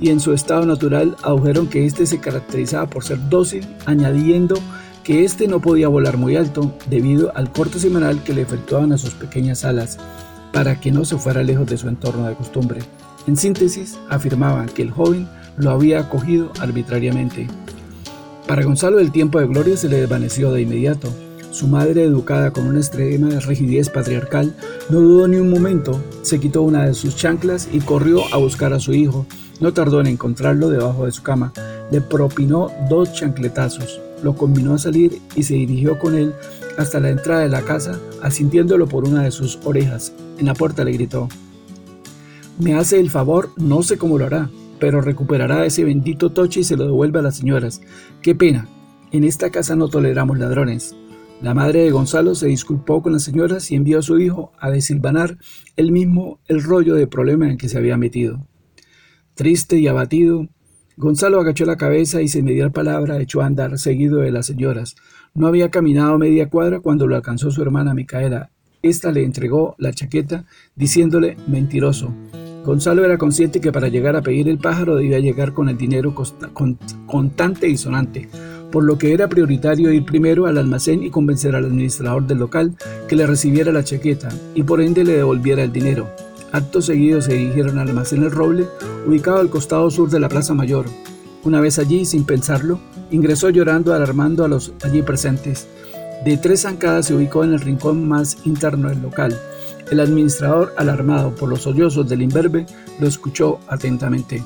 y 0.00 0.10
en 0.10 0.20
su 0.20 0.32
estado 0.32 0.66
natural 0.66 1.16
adujeron 1.22 1.68
que 1.68 1.86
éste 1.86 2.06
se 2.06 2.20
caracterizaba 2.20 2.86
por 2.88 3.04
ser 3.04 3.18
dócil, 3.28 3.66
añadiendo 3.86 4.56
que 5.04 5.24
éste 5.24 5.46
no 5.48 5.60
podía 5.60 5.88
volar 5.88 6.16
muy 6.16 6.36
alto 6.36 6.74
debido 6.90 7.32
al 7.36 7.52
corte 7.52 7.78
semanal 7.78 8.22
que 8.22 8.34
le 8.34 8.42
efectuaban 8.42 8.92
a 8.92 8.98
sus 8.98 9.14
pequeñas 9.14 9.64
alas 9.64 9.98
para 10.52 10.80
que 10.80 10.90
no 10.90 11.04
se 11.04 11.16
fuera 11.16 11.42
lejos 11.42 11.66
de 11.66 11.76
su 11.76 11.88
entorno 11.88 12.26
de 12.26 12.34
costumbre. 12.34 12.80
En 13.26 13.36
síntesis, 13.36 13.98
afirmaban 14.08 14.66
que 14.66 14.82
el 14.82 14.90
joven 14.90 15.28
lo 15.56 15.70
había 15.70 16.00
acogido 16.00 16.52
arbitrariamente. 16.60 17.46
Para 18.46 18.64
Gonzalo 18.64 19.00
el 19.00 19.12
tiempo 19.12 19.40
de 19.40 19.46
gloria 19.46 19.76
se 19.76 19.88
le 19.88 20.00
desvaneció 20.00 20.52
de 20.52 20.62
inmediato. 20.62 21.12
Su 21.56 21.68
madre, 21.68 22.04
educada 22.04 22.50
con 22.50 22.66
una 22.66 22.80
extrema 22.80 23.30
rigidez 23.40 23.88
patriarcal, 23.88 24.54
no 24.90 25.00
dudó 25.00 25.26
ni 25.26 25.38
un 25.38 25.48
momento, 25.48 25.98
se 26.20 26.38
quitó 26.38 26.60
una 26.60 26.84
de 26.84 26.92
sus 26.92 27.16
chanclas 27.16 27.66
y 27.72 27.80
corrió 27.80 28.20
a 28.34 28.36
buscar 28.36 28.74
a 28.74 28.78
su 28.78 28.92
hijo. 28.92 29.24
No 29.58 29.72
tardó 29.72 30.00
en 30.00 30.08
encontrarlo 30.08 30.68
debajo 30.68 31.06
de 31.06 31.12
su 31.12 31.22
cama. 31.22 31.54
Le 31.90 32.02
propinó 32.02 32.70
dos 32.90 33.14
chancletazos, 33.14 34.02
lo 34.22 34.36
combinó 34.36 34.74
a 34.74 34.78
salir 34.78 35.22
y 35.34 35.44
se 35.44 35.54
dirigió 35.54 35.98
con 35.98 36.14
él 36.14 36.34
hasta 36.76 37.00
la 37.00 37.08
entrada 37.08 37.40
de 37.40 37.48
la 37.48 37.62
casa, 37.62 37.98
asintiéndolo 38.22 38.86
por 38.86 39.08
una 39.08 39.22
de 39.22 39.30
sus 39.30 39.58
orejas. 39.64 40.12
En 40.36 40.44
la 40.44 40.52
puerta 40.52 40.84
le 40.84 40.92
gritó, 40.92 41.26
Me 42.58 42.74
hace 42.74 43.00
el 43.00 43.08
favor, 43.08 43.48
no 43.56 43.82
sé 43.82 43.96
cómo 43.96 44.18
lo 44.18 44.26
hará, 44.26 44.50
pero 44.78 45.00
recuperará 45.00 45.64
ese 45.64 45.84
bendito 45.84 46.32
toche 46.32 46.60
y 46.60 46.64
se 46.64 46.76
lo 46.76 46.84
devuelve 46.84 47.20
a 47.20 47.22
las 47.22 47.38
señoras. 47.38 47.80
Qué 48.20 48.34
pena, 48.34 48.68
en 49.10 49.24
esta 49.24 49.48
casa 49.48 49.74
no 49.74 49.88
toleramos 49.88 50.38
ladrones. 50.38 50.94
La 51.42 51.52
madre 51.52 51.82
de 51.82 51.90
Gonzalo 51.90 52.34
se 52.34 52.46
disculpó 52.46 53.02
con 53.02 53.12
las 53.12 53.24
señoras 53.24 53.70
y 53.70 53.74
envió 53.74 53.98
a 53.98 54.02
su 54.02 54.18
hijo 54.18 54.52
a 54.58 54.70
desilvanar 54.70 55.36
él 55.76 55.92
mismo 55.92 56.40
el 56.48 56.62
rollo 56.62 56.94
de 56.94 57.06
problema 57.06 57.50
en 57.50 57.58
que 57.58 57.68
se 57.68 57.76
había 57.76 57.98
metido. 57.98 58.46
Triste 59.34 59.78
y 59.78 59.86
abatido, 59.86 60.48
Gonzalo 60.96 61.38
agachó 61.38 61.66
la 61.66 61.76
cabeza 61.76 62.22
y 62.22 62.28
sin 62.28 62.46
mediar 62.46 62.72
palabra 62.72 63.20
echó 63.20 63.42
a 63.42 63.46
andar 63.46 63.78
seguido 63.78 64.20
de 64.20 64.30
las 64.30 64.46
señoras. 64.46 64.96
No 65.34 65.46
había 65.46 65.70
caminado 65.70 66.16
media 66.16 66.48
cuadra 66.48 66.80
cuando 66.80 67.06
lo 67.06 67.16
alcanzó 67.16 67.50
su 67.50 67.60
hermana 67.60 67.92
Micaela. 67.92 68.50
Esta 68.80 69.12
le 69.12 69.22
entregó 69.22 69.74
la 69.78 69.92
chaqueta 69.92 70.46
diciéndole 70.74 71.36
mentiroso. 71.46 72.14
Gonzalo 72.64 73.04
era 73.04 73.18
consciente 73.18 73.60
que 73.60 73.72
para 73.72 73.88
llegar 73.88 74.16
a 74.16 74.22
pedir 74.22 74.48
el 74.48 74.58
pájaro 74.58 74.96
debía 74.96 75.20
llegar 75.20 75.52
con 75.52 75.68
el 75.68 75.76
dinero 75.76 76.14
contante 77.06 77.68
y 77.68 77.76
sonante, 77.76 78.28
por 78.76 78.84
lo 78.84 78.98
que 78.98 79.14
era 79.14 79.26
prioritario 79.26 79.90
ir 79.90 80.04
primero 80.04 80.44
al 80.44 80.58
almacén 80.58 81.02
y 81.02 81.08
convencer 81.08 81.56
al 81.56 81.64
administrador 81.64 82.26
del 82.26 82.36
local 82.36 82.74
que 83.08 83.16
le 83.16 83.26
recibiera 83.26 83.72
la 83.72 83.82
chaqueta 83.82 84.28
y 84.54 84.64
por 84.64 84.82
ende 84.82 85.02
le 85.02 85.14
devolviera 85.14 85.62
el 85.62 85.72
dinero. 85.72 86.10
Acto 86.52 86.82
seguido 86.82 87.22
se 87.22 87.32
dirigieron 87.32 87.78
al 87.78 87.88
almacén 87.88 88.22
El 88.22 88.32
Roble, 88.32 88.66
ubicado 89.06 89.38
al 89.38 89.48
costado 89.48 89.90
sur 89.90 90.10
de 90.10 90.20
la 90.20 90.28
Plaza 90.28 90.52
Mayor. 90.52 90.84
Una 91.42 91.62
vez 91.62 91.78
allí, 91.78 92.04
sin 92.04 92.24
pensarlo, 92.24 92.78
ingresó 93.10 93.48
llorando 93.48 93.94
alarmando 93.94 94.44
a 94.44 94.48
los 94.48 94.74
allí 94.84 95.00
presentes. 95.00 95.66
De 96.26 96.36
tres 96.36 96.60
zancadas 96.60 97.06
se 97.06 97.14
ubicó 97.14 97.44
en 97.44 97.54
el 97.54 97.60
rincón 97.60 98.06
más 98.06 98.36
interno 98.44 98.90
del 98.90 99.00
local. 99.00 99.34
El 99.90 100.00
administrador, 100.00 100.74
alarmado 100.76 101.34
por 101.34 101.48
los 101.48 101.62
sollozos 101.62 102.10
del 102.10 102.20
imberbe, 102.20 102.66
lo 103.00 103.08
escuchó 103.08 103.58
atentamente. 103.68 104.44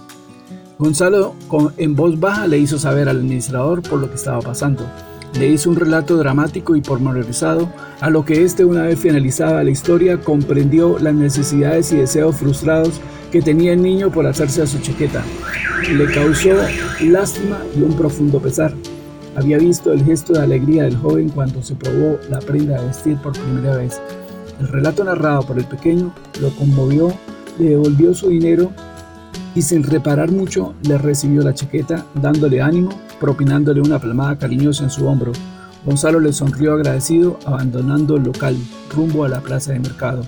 Gonzalo, 0.81 1.35
en 1.77 1.95
voz 1.95 2.19
baja, 2.19 2.47
le 2.47 2.57
hizo 2.57 2.79
saber 2.79 3.11
al 3.11 3.19
administrador 3.19 3.83
por 3.83 4.01
lo 4.01 4.09
que 4.09 4.15
estaba 4.15 4.41
pasando. 4.41 4.83
Le 5.39 5.47
hizo 5.49 5.69
un 5.69 5.77
relato 5.77 6.17
dramático 6.17 6.75
y 6.75 6.81
pormenorizado, 6.81 7.71
a 8.01 8.09
lo 8.09 8.25
que 8.25 8.45
éste, 8.45 8.65
una 8.65 8.85
vez 8.85 8.99
finalizada 8.99 9.63
la 9.63 9.69
historia, 9.69 10.19
comprendió 10.23 10.99
las 10.99 11.13
necesidades 11.13 11.93
y 11.93 11.99
deseos 11.99 12.37
frustrados 12.37 12.99
que 13.31 13.43
tenía 13.43 13.75
el 13.75 13.83
niño 13.83 14.11
por 14.11 14.27
hacerse 14.27 14.63
a 14.63 14.67
su 14.67 14.79
chaqueta. 14.79 15.23
Le 15.87 16.07
causó 16.07 16.57
lástima 17.03 17.59
y 17.77 17.83
un 17.83 17.93
profundo 17.93 18.41
pesar. 18.41 18.73
Había 19.37 19.59
visto 19.59 19.93
el 19.93 20.03
gesto 20.03 20.33
de 20.33 20.45
alegría 20.45 20.85
del 20.85 20.97
joven 20.97 21.29
cuando 21.29 21.63
se 21.63 21.75
probó 21.75 22.19
la 22.31 22.39
prenda 22.39 22.81
de 22.81 22.87
vestir 22.87 23.19
por 23.19 23.35
primera 23.35 23.77
vez. 23.77 24.01
El 24.59 24.69
relato 24.69 25.05
narrado 25.05 25.43
por 25.43 25.59
el 25.59 25.67
pequeño 25.67 26.15
lo 26.41 26.49
conmovió, 26.57 27.13
le 27.59 27.69
devolvió 27.69 28.15
su 28.15 28.31
dinero 28.31 28.73
y 29.55 29.63
sin 29.63 29.83
reparar 29.83 30.31
mucho 30.31 30.75
le 30.83 30.99
recibió 30.99 31.43
la 31.43 31.55
chaqueta 31.55 32.05
dándole 32.15 32.63
ánimo 32.63 32.91
propinándole 33.21 33.81
una 33.83 34.01
palmada 34.01 34.37
cariñosa 34.37 34.85
en 34.85 34.91
su 34.91 35.07
hombro. 35.07 35.33
Gonzalo 35.85 36.19
le 36.19 36.33
sonrió 36.33 36.75
agradecido, 36.75 37.39
abandonando 37.45 38.17
el 38.17 38.25
local, 38.25 38.57
rumbo 38.95 39.25
a 39.25 39.29
la 39.29 39.41
plaza 39.41 39.73
de 39.73 39.79
mercado. 39.79 40.23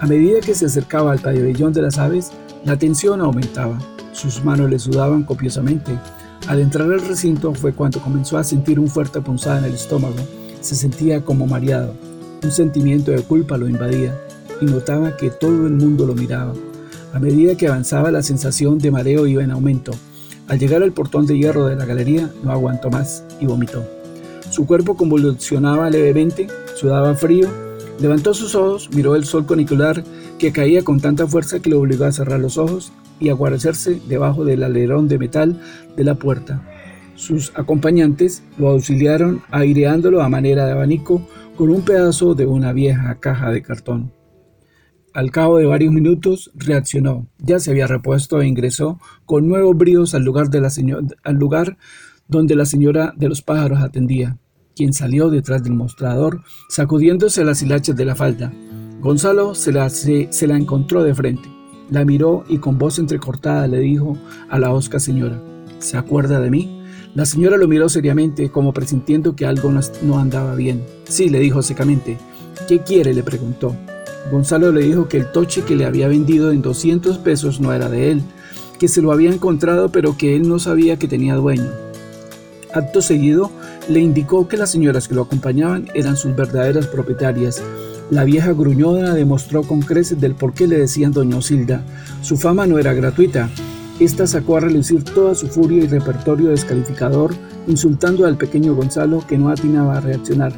A 0.00 0.06
medida 0.06 0.40
que 0.40 0.54
se 0.54 0.66
acercaba 0.66 1.12
al 1.12 1.18
pabellón 1.18 1.72
de 1.72 1.82
las 1.82 1.98
aves, 1.98 2.30
la 2.64 2.76
tensión 2.76 3.20
aumentaba. 3.20 3.78
Sus 4.12 4.44
manos 4.44 4.70
le 4.70 4.78
sudaban 4.78 5.24
copiosamente. 5.24 5.98
Al 6.46 6.60
entrar 6.60 6.90
al 6.90 7.00
recinto 7.00 7.52
fue 7.54 7.72
cuando 7.72 8.00
comenzó 8.00 8.38
a 8.38 8.44
sentir 8.44 8.78
un 8.78 8.88
fuerte 8.88 9.20
punzada 9.20 9.58
en 9.58 9.64
el 9.64 9.74
estómago. 9.74 10.16
Se 10.60 10.74
sentía 10.74 11.24
como 11.24 11.46
mareado. 11.46 11.94
Un 12.42 12.52
sentimiento 12.52 13.10
de 13.10 13.22
culpa 13.22 13.58
lo 13.58 13.68
invadía 13.68 14.14
y 14.60 14.66
notaba 14.66 15.16
que 15.16 15.30
todo 15.30 15.66
el 15.66 15.74
mundo 15.74 16.06
lo 16.06 16.14
miraba. 16.14 16.52
A 17.12 17.18
medida 17.18 17.56
que 17.56 17.68
avanzaba 17.68 18.10
la 18.10 18.22
sensación 18.22 18.78
de 18.78 18.90
mareo 18.90 19.26
iba 19.26 19.42
en 19.42 19.50
aumento. 19.50 19.92
Al 20.46 20.58
llegar 20.58 20.82
al 20.82 20.92
portón 20.92 21.26
de 21.26 21.38
hierro 21.38 21.66
de 21.66 21.76
la 21.76 21.84
galería, 21.84 22.30
no 22.42 22.52
aguantó 22.52 22.90
más 22.90 23.24
y 23.40 23.46
vomitó. 23.46 23.84
Su 24.50 24.66
cuerpo 24.66 24.96
convulsionaba 24.96 25.90
levemente, 25.90 26.48
Sudaba 26.78 27.16
frío, 27.16 27.48
levantó 28.00 28.34
sus 28.34 28.54
ojos, 28.54 28.88
miró 28.94 29.16
el 29.16 29.24
sol 29.24 29.46
conicular 29.46 30.04
que 30.38 30.52
caía 30.52 30.84
con 30.84 31.00
tanta 31.00 31.26
fuerza 31.26 31.58
que 31.58 31.70
lo 31.70 31.80
obligó 31.80 32.04
a 32.04 32.12
cerrar 32.12 32.38
los 32.38 32.56
ojos 32.56 32.92
y 33.18 33.30
a 33.30 33.34
guarecerse 33.34 34.00
debajo 34.08 34.44
del 34.44 34.62
alerón 34.62 35.08
de 35.08 35.18
metal 35.18 35.60
de 35.96 36.04
la 36.04 36.14
puerta. 36.14 36.62
Sus 37.16 37.50
acompañantes 37.56 38.44
lo 38.58 38.68
auxiliaron 38.68 39.42
aireándolo 39.50 40.22
a 40.22 40.28
manera 40.28 40.66
de 40.66 40.72
abanico 40.72 41.20
con 41.56 41.70
un 41.70 41.82
pedazo 41.82 42.36
de 42.36 42.46
una 42.46 42.72
vieja 42.72 43.16
caja 43.18 43.50
de 43.50 43.60
cartón. 43.60 44.12
Al 45.18 45.32
cabo 45.32 45.58
de 45.58 45.66
varios 45.66 45.92
minutos 45.92 46.52
reaccionó, 46.54 47.26
ya 47.38 47.58
se 47.58 47.72
había 47.72 47.88
repuesto 47.88 48.40
e 48.40 48.46
ingresó 48.46 49.00
con 49.26 49.48
nuevos 49.48 49.76
bríos 49.76 50.14
al 50.14 50.22
lugar, 50.22 50.48
de 50.48 50.60
la 50.60 50.70
al 51.24 51.34
lugar 51.34 51.76
donde 52.28 52.54
la 52.54 52.64
señora 52.64 53.14
de 53.16 53.28
los 53.28 53.42
pájaros 53.42 53.80
atendía, 53.80 54.38
quien 54.76 54.92
salió 54.92 55.28
detrás 55.28 55.64
del 55.64 55.74
mostrador 55.74 56.42
sacudiéndose 56.68 57.44
las 57.44 57.60
hilachas 57.62 57.96
de 57.96 58.04
la 58.04 58.14
falda. 58.14 58.52
Gonzalo 59.00 59.56
se 59.56 59.72
la, 59.72 59.90
se 59.90 60.46
la 60.46 60.56
encontró 60.56 61.02
de 61.02 61.16
frente, 61.16 61.48
la 61.90 62.04
miró 62.04 62.44
y 62.48 62.58
con 62.58 62.78
voz 62.78 63.00
entrecortada 63.00 63.66
le 63.66 63.80
dijo 63.80 64.16
a 64.48 64.60
la 64.60 64.72
osca 64.72 65.00
señora, 65.00 65.42
¿se 65.80 65.96
acuerda 65.96 66.38
de 66.38 66.52
mí? 66.52 66.80
La 67.16 67.26
señora 67.26 67.56
lo 67.56 67.66
miró 67.66 67.88
seriamente, 67.88 68.52
como 68.52 68.72
presintiendo 68.72 69.34
que 69.34 69.46
algo 69.46 69.72
no 70.02 70.18
andaba 70.20 70.54
bien. 70.54 70.84
Sí, 71.08 71.28
le 71.28 71.40
dijo 71.40 71.62
secamente. 71.62 72.18
¿Qué 72.68 72.84
quiere? 72.84 73.12
le 73.14 73.24
preguntó. 73.24 73.74
Gonzalo 74.30 74.72
le 74.72 74.82
dijo 74.82 75.08
que 75.08 75.18
el 75.18 75.32
toche 75.32 75.62
que 75.62 75.76
le 75.76 75.84
había 75.84 76.08
vendido 76.08 76.52
en 76.52 76.62
200 76.62 77.18
pesos 77.18 77.60
no 77.60 77.72
era 77.72 77.88
de 77.88 78.10
él, 78.10 78.22
que 78.78 78.88
se 78.88 79.02
lo 79.02 79.12
había 79.12 79.32
encontrado 79.32 79.90
pero 79.90 80.16
que 80.16 80.36
él 80.36 80.48
no 80.48 80.58
sabía 80.58 80.98
que 80.98 81.08
tenía 81.08 81.34
dueño. 81.34 81.70
Acto 82.72 83.00
seguido, 83.00 83.50
le 83.88 84.00
indicó 84.00 84.46
que 84.48 84.58
las 84.58 84.70
señoras 84.70 85.08
que 85.08 85.14
lo 85.14 85.22
acompañaban 85.22 85.88
eran 85.94 86.16
sus 86.16 86.36
verdaderas 86.36 86.86
propietarias. 86.86 87.62
La 88.10 88.24
vieja 88.24 88.52
gruñona 88.52 89.14
demostró 89.14 89.62
con 89.62 89.80
creces 89.80 90.20
del 90.20 90.34
por 90.34 90.52
qué 90.52 90.66
le 90.66 90.78
decían 90.78 91.12
doña 91.12 91.38
Osilda. 91.38 91.82
Su 92.20 92.36
fama 92.36 92.66
no 92.66 92.78
era 92.78 92.92
gratuita, 92.92 93.48
esta 94.00 94.28
sacó 94.28 94.56
a 94.56 94.60
relucir 94.60 95.02
toda 95.02 95.34
su 95.34 95.48
furia 95.48 95.82
y 95.82 95.88
repertorio 95.88 96.50
descalificador, 96.50 97.34
insultando 97.66 98.26
al 98.26 98.36
pequeño 98.36 98.74
Gonzalo 98.74 99.26
que 99.26 99.36
no 99.36 99.48
atinaba 99.48 99.96
a 99.96 100.00
reaccionar. 100.00 100.52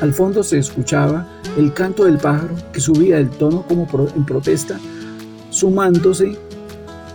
Al 0.00 0.12
fondo 0.12 0.44
se 0.44 0.58
escuchaba 0.58 1.26
el 1.56 1.72
canto 1.72 2.04
del 2.04 2.18
pájaro 2.18 2.54
que 2.72 2.80
subía 2.80 3.18
el 3.18 3.30
tono 3.30 3.62
como 3.62 3.88
en 4.14 4.24
protesta, 4.24 4.78
sumándose 5.50 6.36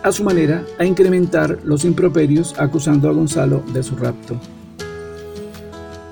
a 0.03 0.11
su 0.11 0.23
manera 0.23 0.63
a 0.79 0.85
incrementar 0.85 1.59
los 1.63 1.85
improperios 1.85 2.55
acusando 2.57 3.07
a 3.07 3.13
Gonzalo 3.13 3.63
de 3.71 3.83
su 3.83 3.95
rapto. 3.95 4.39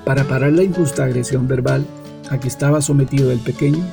Para 0.05 0.23
parar 0.25 0.53
la 0.53 0.63
injusta 0.63 1.05
agresión 1.05 1.47
verbal 1.47 1.85
a 2.29 2.39
que 2.39 2.47
estaba 2.47 2.81
sometido 2.81 3.31
el 3.31 3.39
pequeño, 3.39 3.83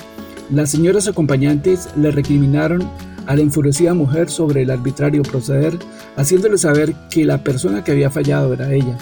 las 0.51 0.71
señoras 0.71 1.09
acompañantes 1.09 1.89
le 1.97 2.11
recriminaron 2.11 2.89
a 3.27 3.35
la 3.35 3.43
enfurecida 3.43 3.95
mujer 3.95 4.31
sobre 4.31 4.63
el 4.63 4.71
arbitrario 4.71 5.23
proceder, 5.23 5.77
haciéndole 6.17 6.59
saber 6.59 6.95
que 7.11 7.25
la 7.25 7.43
persona 7.43 7.83
que 7.83 7.93
había 7.93 8.11
fallado 8.11 8.53
era 8.53 8.73
ella, 8.73 8.97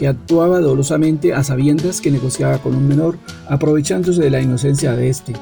que 0.00 0.08
actuaba 0.08 0.60
dolosamente 0.60 1.34
a 1.34 1.44
sabiendas 1.44 2.00
que 2.00 2.10
negociaba 2.10 2.56
con 2.56 2.74
un 2.74 2.88
menor, 2.88 3.18
aprovechándose 3.50 4.22
de 4.22 4.30
la 4.30 4.40
inocencia 4.40 4.96
de 4.96 5.10
éste. 5.10 5.34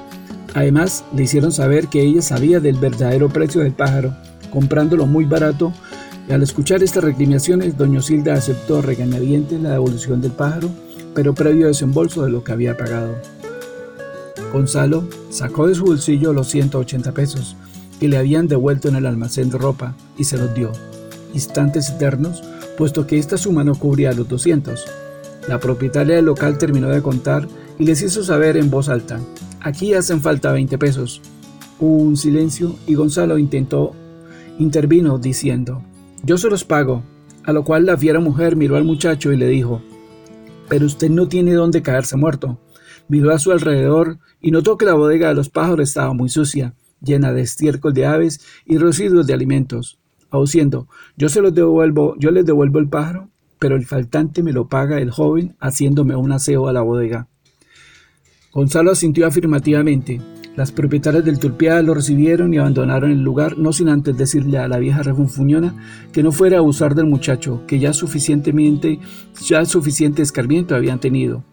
Además, 0.52 1.04
le 1.14 1.22
hicieron 1.22 1.52
saber 1.52 1.86
que 1.86 2.02
ella 2.02 2.22
sabía 2.22 2.58
del 2.58 2.74
verdadero 2.74 3.28
precio 3.28 3.60
del 3.60 3.72
pájaro, 3.72 4.16
comprándolo 4.50 5.06
muy 5.06 5.26
barato, 5.26 5.72
al 6.28 6.42
escuchar 6.42 6.82
estas 6.82 7.04
reclamaciones, 7.04 7.78
doña 7.78 8.02
Silda 8.02 8.34
aceptó 8.34 8.82
regañadiente 8.82 9.60
la 9.60 9.70
devolución 9.70 10.20
del 10.20 10.32
pájaro, 10.32 10.70
pero 11.14 11.36
previo 11.36 11.68
desembolso 11.68 12.24
de 12.24 12.30
lo 12.30 12.42
que 12.42 12.50
había 12.50 12.76
pagado. 12.76 13.14
Gonzalo 14.52 15.04
sacó 15.30 15.68
de 15.68 15.76
su 15.76 15.84
bolsillo 15.84 16.32
los 16.32 16.48
180 16.48 17.12
pesos, 17.12 17.54
que 18.00 18.08
le 18.08 18.16
habían 18.16 18.48
devuelto 18.48 18.88
en 18.88 18.96
el 18.96 19.06
almacén 19.06 19.50
de 19.50 19.58
ropa 19.58 19.94
y 20.18 20.24
se 20.24 20.36
los 20.36 20.52
dio, 20.52 20.72
instantes 21.32 21.90
eternos, 21.90 22.42
puesto 22.78 23.08
que 23.08 23.18
esta 23.18 23.36
suma 23.36 23.64
no 23.64 23.74
cubría 23.74 24.12
los 24.12 24.28
200. 24.28 24.86
La 25.48 25.58
propietaria 25.58 26.14
del 26.14 26.26
local 26.26 26.58
terminó 26.58 26.88
de 26.88 27.02
contar 27.02 27.48
y 27.76 27.84
les 27.84 28.00
hizo 28.02 28.22
saber 28.22 28.56
en 28.56 28.70
voz 28.70 28.88
alta, 28.88 29.20
aquí 29.60 29.94
hacen 29.94 30.20
falta 30.20 30.52
20 30.52 30.78
pesos. 30.78 31.20
Hubo 31.80 31.96
un 32.04 32.16
silencio 32.16 32.76
y 32.86 32.94
Gonzalo 32.94 33.36
intentó, 33.36 33.94
intervino 34.60 35.18
diciendo, 35.18 35.82
yo 36.22 36.38
se 36.38 36.48
los 36.48 36.64
pago, 36.64 37.02
a 37.42 37.52
lo 37.52 37.64
cual 37.64 37.84
la 37.84 37.96
fiera 37.96 38.20
mujer 38.20 38.54
miró 38.54 38.76
al 38.76 38.84
muchacho 38.84 39.32
y 39.32 39.36
le 39.36 39.48
dijo, 39.48 39.82
pero 40.68 40.86
usted 40.86 41.10
no 41.10 41.26
tiene 41.26 41.54
dónde 41.54 41.82
caerse 41.82 42.16
muerto. 42.16 42.60
Miró 43.08 43.32
a 43.32 43.38
su 43.40 43.50
alrededor 43.50 44.18
y 44.40 44.52
notó 44.52 44.78
que 44.78 44.84
la 44.84 44.94
bodega 44.94 45.28
de 45.28 45.34
los 45.34 45.48
pájaros 45.48 45.88
estaba 45.88 46.14
muy 46.14 46.28
sucia 46.28 46.74
llena 47.00 47.32
de 47.32 47.42
estiércol 47.42 47.92
de 47.92 48.06
aves 48.06 48.40
y 48.66 48.78
residuos 48.78 49.26
de 49.26 49.34
alimentos, 49.34 49.98
auciendo, 50.30 50.88
yo 51.16 51.28
se 51.28 51.40
los 51.40 51.54
devuelvo, 51.54 52.14
yo 52.18 52.30
les 52.30 52.44
devuelvo 52.44 52.78
el 52.78 52.88
pájaro, 52.88 53.28
pero 53.58 53.76
el 53.76 53.86
faltante 53.86 54.42
me 54.42 54.52
lo 54.52 54.68
paga 54.68 55.00
el 55.00 55.10
joven 55.10 55.56
haciéndome 55.60 56.16
un 56.16 56.32
aseo 56.32 56.68
a 56.68 56.72
la 56.72 56.82
bodega. 56.82 57.28
Gonzalo 58.52 58.90
asintió 58.90 59.26
afirmativamente. 59.26 60.20
Las 60.56 60.72
propietarias 60.72 61.24
del 61.24 61.38
turpial 61.38 61.86
lo 61.86 61.94
recibieron 61.94 62.52
y 62.52 62.58
abandonaron 62.58 63.12
el 63.12 63.22
lugar, 63.22 63.58
no 63.58 63.72
sin 63.72 63.88
antes 63.88 64.16
decirle 64.16 64.58
a 64.58 64.66
la 64.66 64.78
vieja 64.78 65.02
refunfuñona 65.04 65.76
que 66.12 66.24
no 66.24 66.32
fuera 66.32 66.56
a 66.56 66.60
abusar 66.60 66.96
del 66.96 67.06
muchacho, 67.06 67.62
que 67.68 67.78
ya 67.78 67.92
suficientemente, 67.92 68.98
ya 69.46 69.64
suficiente 69.64 70.22
escarmiento 70.22 70.74
habían 70.74 70.98
tenido. 70.98 71.44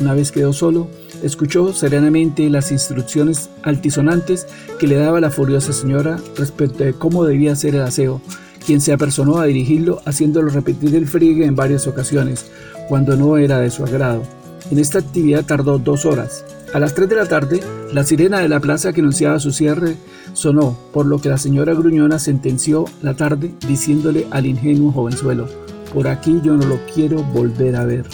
Una 0.00 0.14
vez 0.14 0.32
quedó 0.32 0.52
solo, 0.52 0.88
escuchó 1.22 1.72
serenamente 1.72 2.48
las 2.50 2.72
instrucciones 2.72 3.50
altisonantes 3.62 4.46
que 4.78 4.86
le 4.86 4.96
daba 4.96 5.20
la 5.20 5.30
furiosa 5.30 5.72
señora 5.72 6.18
respecto 6.36 6.84
de 6.84 6.94
cómo 6.94 7.24
debía 7.24 7.52
hacer 7.52 7.74
el 7.74 7.82
aseo, 7.82 8.20
quien 8.64 8.80
se 8.80 8.92
apersonó 8.92 9.38
a 9.38 9.46
dirigirlo 9.46 10.00
haciéndolo 10.04 10.50
repetir 10.50 10.94
el 10.94 11.06
friegue 11.06 11.44
en 11.44 11.56
varias 11.56 11.86
ocasiones, 11.86 12.46
cuando 12.88 13.16
no 13.16 13.36
era 13.38 13.60
de 13.60 13.70
su 13.70 13.84
agrado. 13.84 14.22
En 14.70 14.78
esta 14.78 14.98
actividad 14.98 15.44
tardó 15.44 15.78
dos 15.78 16.04
horas. 16.04 16.44
A 16.74 16.78
las 16.78 16.94
tres 16.94 17.08
de 17.08 17.16
la 17.16 17.26
tarde, 17.26 17.60
la 17.92 18.04
sirena 18.04 18.40
de 18.40 18.48
la 18.48 18.60
plaza 18.60 18.92
que 18.92 19.00
anunciaba 19.00 19.40
su 19.40 19.52
cierre 19.52 19.96
sonó, 20.34 20.78
por 20.92 21.06
lo 21.06 21.18
que 21.20 21.30
la 21.30 21.38
señora 21.38 21.74
Gruñona 21.74 22.18
sentenció 22.18 22.84
la 23.02 23.14
tarde 23.14 23.52
diciéndole 23.66 24.26
al 24.30 24.46
ingenuo 24.46 24.92
jovenzuelo, 24.92 25.48
por 25.94 26.08
aquí 26.08 26.40
yo 26.42 26.54
no 26.54 26.66
lo 26.66 26.78
quiero 26.94 27.22
volver 27.22 27.76
a 27.76 27.86
ver 27.86 28.04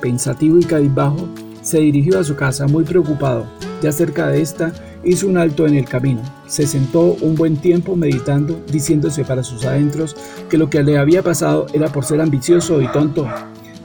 pensativo 0.00 0.58
y 0.58 0.64
cabizbajo, 0.64 1.28
se 1.62 1.80
dirigió 1.80 2.18
a 2.18 2.24
su 2.24 2.36
casa 2.36 2.66
muy 2.66 2.84
preocupado. 2.84 3.46
Ya 3.82 3.92
cerca 3.92 4.28
de 4.28 4.42
esta, 4.42 4.72
hizo 5.04 5.26
un 5.26 5.36
alto 5.36 5.66
en 5.66 5.76
el 5.76 5.84
camino. 5.84 6.22
Se 6.46 6.66
sentó 6.66 7.16
un 7.20 7.34
buen 7.34 7.56
tiempo 7.56 7.96
meditando, 7.96 8.60
diciéndose 8.70 9.24
para 9.24 9.44
sus 9.44 9.64
adentros 9.64 10.16
que 10.48 10.58
lo 10.58 10.70
que 10.70 10.82
le 10.82 10.98
había 10.98 11.22
pasado 11.22 11.66
era 11.72 11.88
por 11.88 12.04
ser 12.04 12.20
ambicioso 12.20 12.80
y 12.80 12.88
tonto. 12.88 13.26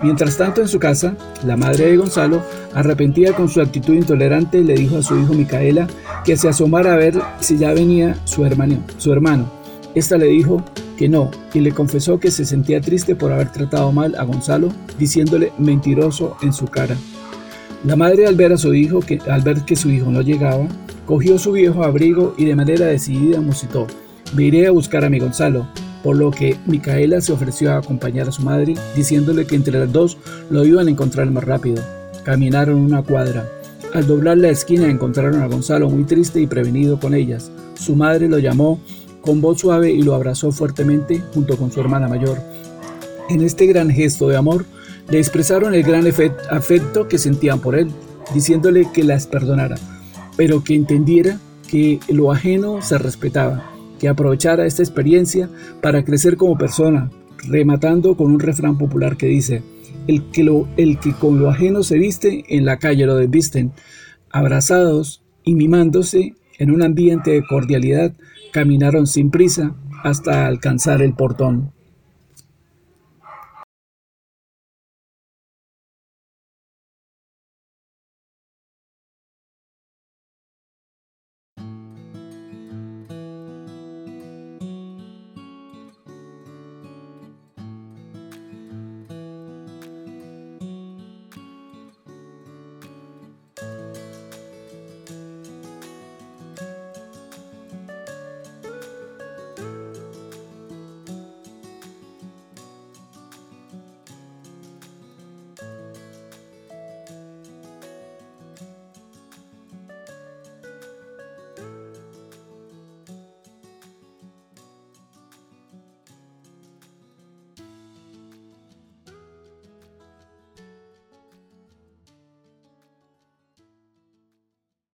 Mientras 0.01 0.37
tanto 0.37 0.61
en 0.61 0.67
su 0.67 0.79
casa, 0.79 1.15
la 1.45 1.55
madre 1.55 1.85
de 1.85 1.97
Gonzalo, 1.97 2.41
arrepentida 2.73 3.33
con 3.33 3.47
su 3.47 3.61
actitud 3.61 3.93
intolerante, 3.93 4.61
le 4.61 4.73
dijo 4.73 4.97
a 4.97 5.03
su 5.03 5.17
hijo 5.17 5.33
Micaela 5.33 5.87
que 6.25 6.35
se 6.35 6.49
asomara 6.49 6.93
a 6.93 6.97
ver 6.97 7.21
si 7.39 7.57
ya 7.57 7.73
venía 7.73 8.17
su 8.25 8.45
hermano. 8.45 8.83
Su 8.97 9.13
hermano. 9.13 9.49
Esta 9.95 10.17
le 10.17 10.25
dijo 10.25 10.63
que 10.97 11.07
no, 11.07 11.31
y 11.53 11.59
le 11.59 11.71
confesó 11.71 12.19
que 12.19 12.31
se 12.31 12.45
sentía 12.45 12.81
triste 12.81 13.15
por 13.15 13.31
haber 13.31 13.51
tratado 13.51 13.91
mal 13.91 14.15
a 14.15 14.23
Gonzalo, 14.23 14.69
diciéndole 14.99 15.53
mentiroso 15.57 16.35
en 16.41 16.51
su 16.51 16.65
cara. 16.65 16.97
La 17.83 17.97
madre 17.97 18.27
al 18.27 18.35
ver 18.35 18.53
a 18.53 18.57
su 18.57 18.73
hijo, 18.73 19.01
que, 19.01 19.19
al 19.29 19.41
ver 19.41 19.65
que 19.65 19.75
su 19.75 19.89
hijo 19.89 20.09
no 20.09 20.21
llegaba, 20.21 20.67
cogió 21.05 21.37
su 21.37 21.51
viejo 21.51 21.83
abrigo 21.83 22.33
y 22.37 22.45
de 22.45 22.55
manera 22.55 22.85
decidida 22.85 23.41
musitó, 23.41 23.87
me 24.35 24.65
a 24.65 24.71
buscar 24.71 25.03
a 25.03 25.09
mi 25.09 25.19
Gonzalo, 25.19 25.67
por 26.01 26.15
lo 26.15 26.31
que 26.31 26.57
Micaela 26.65 27.19
se 27.19 27.33
ofreció 27.33 27.71
a 27.71 27.77
acompañar 27.77 28.29
a 28.29 28.31
su 28.31 28.41
madre, 28.41 28.75
diciéndole 28.95 29.45
que 29.45 29.55
entre 29.55 29.77
las 29.79 29.91
dos 29.91 30.17
lo 30.49 30.65
iban 30.65 30.87
a 30.87 30.91
encontrar 30.91 31.29
más 31.29 31.43
rápido. 31.43 31.83
Caminaron 32.23 32.77
una 32.77 33.03
cuadra. 33.03 33.49
Al 33.93 34.07
doblar 34.07 34.37
la 34.37 34.49
esquina 34.49 34.87
encontraron 34.87 35.41
a 35.41 35.47
Gonzalo 35.47 35.89
muy 35.89 36.05
triste 36.05 36.41
y 36.41 36.47
prevenido 36.47 36.99
con 36.99 37.13
ellas. 37.13 37.51
Su 37.75 37.95
madre 37.95 38.29
lo 38.29 38.39
llamó 38.39 38.79
con 39.21 39.41
voz 39.41 39.59
suave 39.59 39.91
y 39.91 40.01
lo 40.01 40.15
abrazó 40.15 40.51
fuertemente 40.51 41.21
junto 41.33 41.57
con 41.57 41.71
su 41.71 41.79
hermana 41.79 42.07
mayor. 42.07 42.37
En 43.29 43.41
este 43.41 43.67
gran 43.67 43.89
gesto 43.89 44.27
de 44.29 44.37
amor, 44.37 44.65
le 45.09 45.19
expresaron 45.19 45.73
el 45.73 45.83
gran 45.83 46.05
afecto 46.07 47.07
que 47.07 47.17
sentían 47.17 47.59
por 47.59 47.75
él, 47.75 47.89
diciéndole 48.33 48.87
que 48.93 49.03
las 49.03 49.27
perdonara, 49.27 49.75
pero 50.37 50.63
que 50.63 50.75
entendiera 50.75 51.39
que 51.67 51.99
lo 52.07 52.31
ajeno 52.31 52.81
se 52.81 52.97
respetaba, 52.97 53.71
que 53.99 54.07
aprovechara 54.07 54.65
esta 54.65 54.83
experiencia 54.83 55.49
para 55.81 56.03
crecer 56.03 56.37
como 56.37 56.57
persona, 56.57 57.09
rematando 57.47 58.15
con 58.15 58.31
un 58.31 58.39
refrán 58.39 58.77
popular 58.77 59.17
que 59.17 59.27
dice, 59.27 59.63
el 60.07 60.23
que, 60.31 60.43
lo, 60.43 60.67
el 60.77 60.99
que 60.99 61.13
con 61.13 61.39
lo 61.39 61.49
ajeno 61.49 61.83
se 61.83 61.97
viste, 61.97 62.45
en 62.49 62.65
la 62.65 62.77
calle 62.77 63.05
lo 63.05 63.15
desvisten, 63.15 63.71
abrazados 64.29 65.23
y 65.43 65.55
mimándose 65.55 66.35
en 66.57 66.71
un 66.71 66.81
ambiente 66.81 67.31
de 67.31 67.45
cordialidad, 67.45 68.13
caminaron 68.51 69.07
sin 69.07 69.31
prisa 69.31 69.75
hasta 70.03 70.45
alcanzar 70.45 71.01
el 71.01 71.13
portón. 71.13 71.72